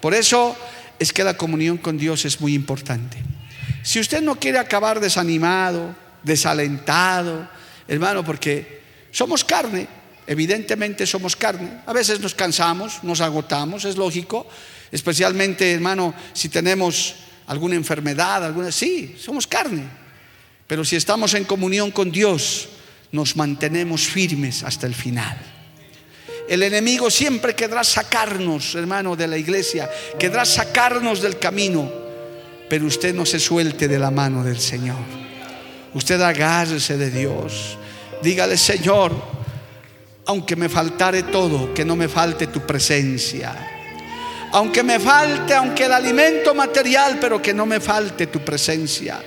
[0.00, 0.56] Por eso
[1.00, 3.16] es que la comunión con Dios es muy importante.
[3.82, 7.48] Si usted no quiere acabar desanimado, desalentado,
[7.88, 9.88] hermano, porque somos carne,
[10.28, 11.80] evidentemente somos carne.
[11.86, 14.46] A veces nos cansamos, nos agotamos, es lógico.
[14.92, 17.16] Especialmente, hermano, si tenemos
[17.48, 18.70] alguna enfermedad, alguna...
[18.70, 19.88] Sí, somos carne.
[20.68, 22.68] Pero si estamos en comunión con Dios,
[23.14, 25.38] nos mantenemos firmes hasta el final.
[26.48, 29.88] El enemigo siempre querrá sacarnos, hermano, de la iglesia,
[30.18, 31.90] querrá sacarnos del camino,
[32.68, 34.98] pero usted no se suelte de la mano del Señor.
[35.94, 37.78] Usted agárrese de Dios.
[38.20, 39.12] Dígale, Señor,
[40.26, 43.54] aunque me faltare todo, que no me falte tu presencia.
[44.50, 49.22] Aunque me falte, aunque el alimento material, pero que no me falte tu presencia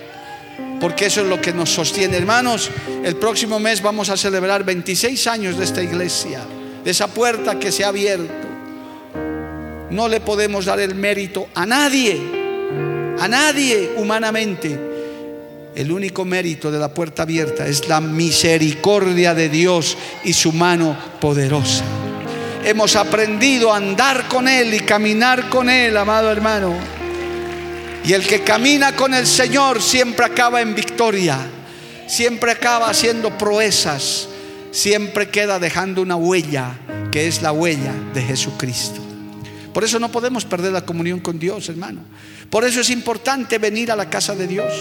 [0.80, 2.16] porque eso es lo que nos sostiene.
[2.16, 2.70] Hermanos,
[3.04, 6.40] el próximo mes vamos a celebrar 26 años de esta iglesia,
[6.84, 8.48] de esa puerta que se ha abierto.
[9.90, 12.20] No le podemos dar el mérito a nadie,
[13.18, 14.88] a nadie humanamente.
[15.74, 20.96] El único mérito de la puerta abierta es la misericordia de Dios y su mano
[21.20, 21.84] poderosa.
[22.64, 26.97] Hemos aprendido a andar con Él y caminar con Él, amado hermano.
[28.08, 31.38] Y el que camina con el Señor siempre acaba en victoria,
[32.06, 34.30] siempre acaba haciendo proezas,
[34.70, 36.72] siempre queda dejando una huella,
[37.12, 39.02] que es la huella de Jesucristo.
[39.74, 42.00] Por eso no podemos perder la comunión con Dios, hermano.
[42.48, 44.72] Por eso es importante venir a la casa de Dios.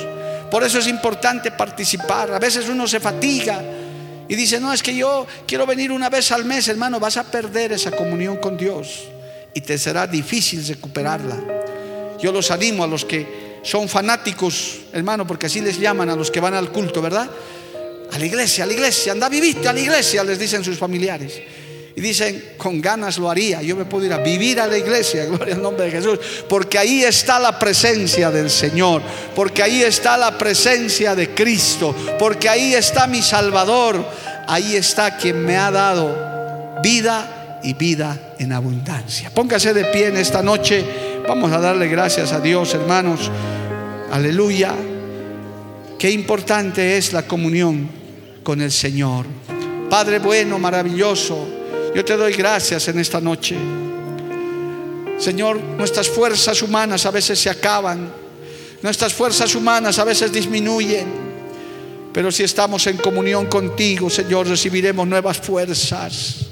[0.49, 2.34] Por eso es importante participar.
[2.34, 3.61] A veces uno se fatiga
[4.30, 7.30] y dice, no, es que yo quiero venir una vez al mes, hermano, vas a
[7.30, 9.03] perder esa comunión con Dios
[9.53, 11.57] y te será difícil recuperarla.
[12.20, 16.32] Yo los animo a los que son fanáticos, hermano, porque así les llaman a los
[16.32, 17.30] que van al culto, ¿verdad?
[18.11, 21.41] A la iglesia, a la iglesia, anda, viviste a la iglesia, les dicen sus familiares.
[21.95, 25.26] Y dicen, con ganas lo haría, yo me puedo ir a vivir a la iglesia,
[25.30, 29.01] gloria al nombre de Jesús, porque ahí está la presencia del Señor,
[29.36, 34.05] porque ahí está la presencia de Cristo, porque ahí está mi Salvador,
[34.47, 39.32] ahí está quien me ha dado vida y vida en abundancia.
[39.32, 40.86] Póngase de pie en esta noche.
[41.28, 43.30] Vamos a darle gracias a Dios, hermanos.
[44.11, 44.73] Aleluya.
[45.99, 47.89] Qué importante es la comunión
[48.43, 49.25] con el Señor.
[49.89, 51.45] Padre bueno, maravilloso,
[51.93, 53.57] yo te doy gracias en esta noche.
[55.17, 58.09] Señor, nuestras fuerzas humanas a veces se acaban,
[58.82, 61.07] nuestras fuerzas humanas a veces disminuyen,
[62.13, 66.47] pero si estamos en comunión contigo, Señor, recibiremos nuevas fuerzas.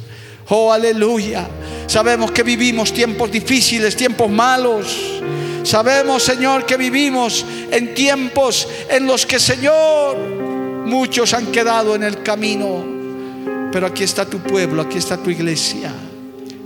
[0.50, 1.48] Oh, aleluya.
[1.88, 5.22] Sabemos que vivimos tiempos difíciles, tiempos malos.
[5.64, 10.18] Sabemos, Señor, que vivimos en tiempos en los que, Señor,
[10.86, 12.86] muchos han quedado en el camino.
[13.72, 15.92] Pero aquí está tu pueblo, aquí está tu iglesia,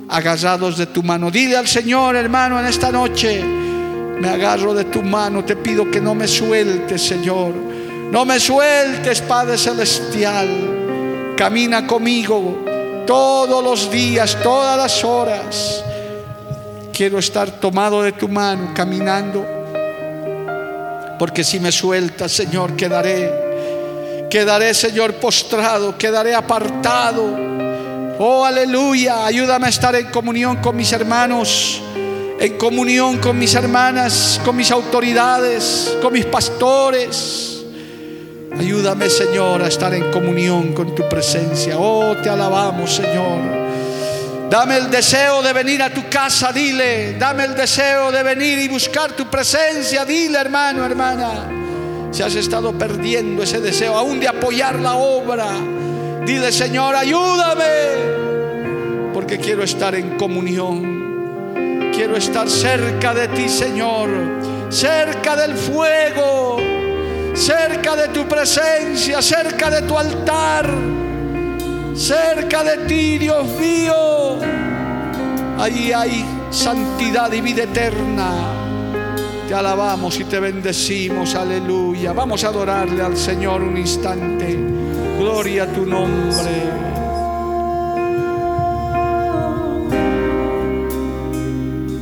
[0.10, 1.32] agarrados de tu mano.
[1.32, 6.02] Dile al Señor, hermano, en esta noche, me agarro de tu mano, te pido que
[6.02, 7.54] no me sueltes, Señor.
[8.12, 11.34] No me sueltes, Padre Celestial.
[11.38, 12.68] Camina conmigo
[13.10, 15.84] todos los días, todas las horas.
[16.93, 19.43] Quiero estar tomado de tu mano, caminando.
[21.18, 24.28] Porque si me sueltas, Señor, quedaré.
[24.30, 27.36] Quedaré, Señor, postrado, quedaré apartado.
[28.20, 29.26] Oh, aleluya.
[29.26, 31.82] Ayúdame a estar en comunión con mis hermanos,
[32.39, 37.59] en comunión con mis hermanas, con mis autoridades, con mis pastores
[38.58, 41.78] Ayúdame, Señor, a estar en comunión con tu presencia.
[41.78, 43.39] Oh, te alabamos, Señor.
[44.50, 47.14] Dame el deseo de venir a tu casa, dile.
[47.20, 52.10] Dame el deseo de venir y buscar tu presencia, dile, hermano, hermana.
[52.12, 55.47] Si has estado perdiendo ese deseo, aún de apoyar la obra,
[56.26, 57.64] dile, Señor, ayúdame.
[59.14, 61.91] Porque quiero estar en comunión.
[61.93, 64.10] Quiero estar cerca de ti, Señor.
[64.70, 66.68] Cerca del fuego
[67.40, 70.70] cerca de tu presencia, cerca de tu altar,
[71.96, 74.38] cerca de ti, Dios mío.
[75.58, 78.32] Allí hay santidad y vida eterna.
[79.48, 82.12] Te alabamos y te bendecimos, aleluya.
[82.12, 84.58] Vamos a adorarle al Señor un instante.
[85.18, 86.90] Gloria a tu nombre.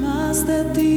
[0.01, 0.96] Gracias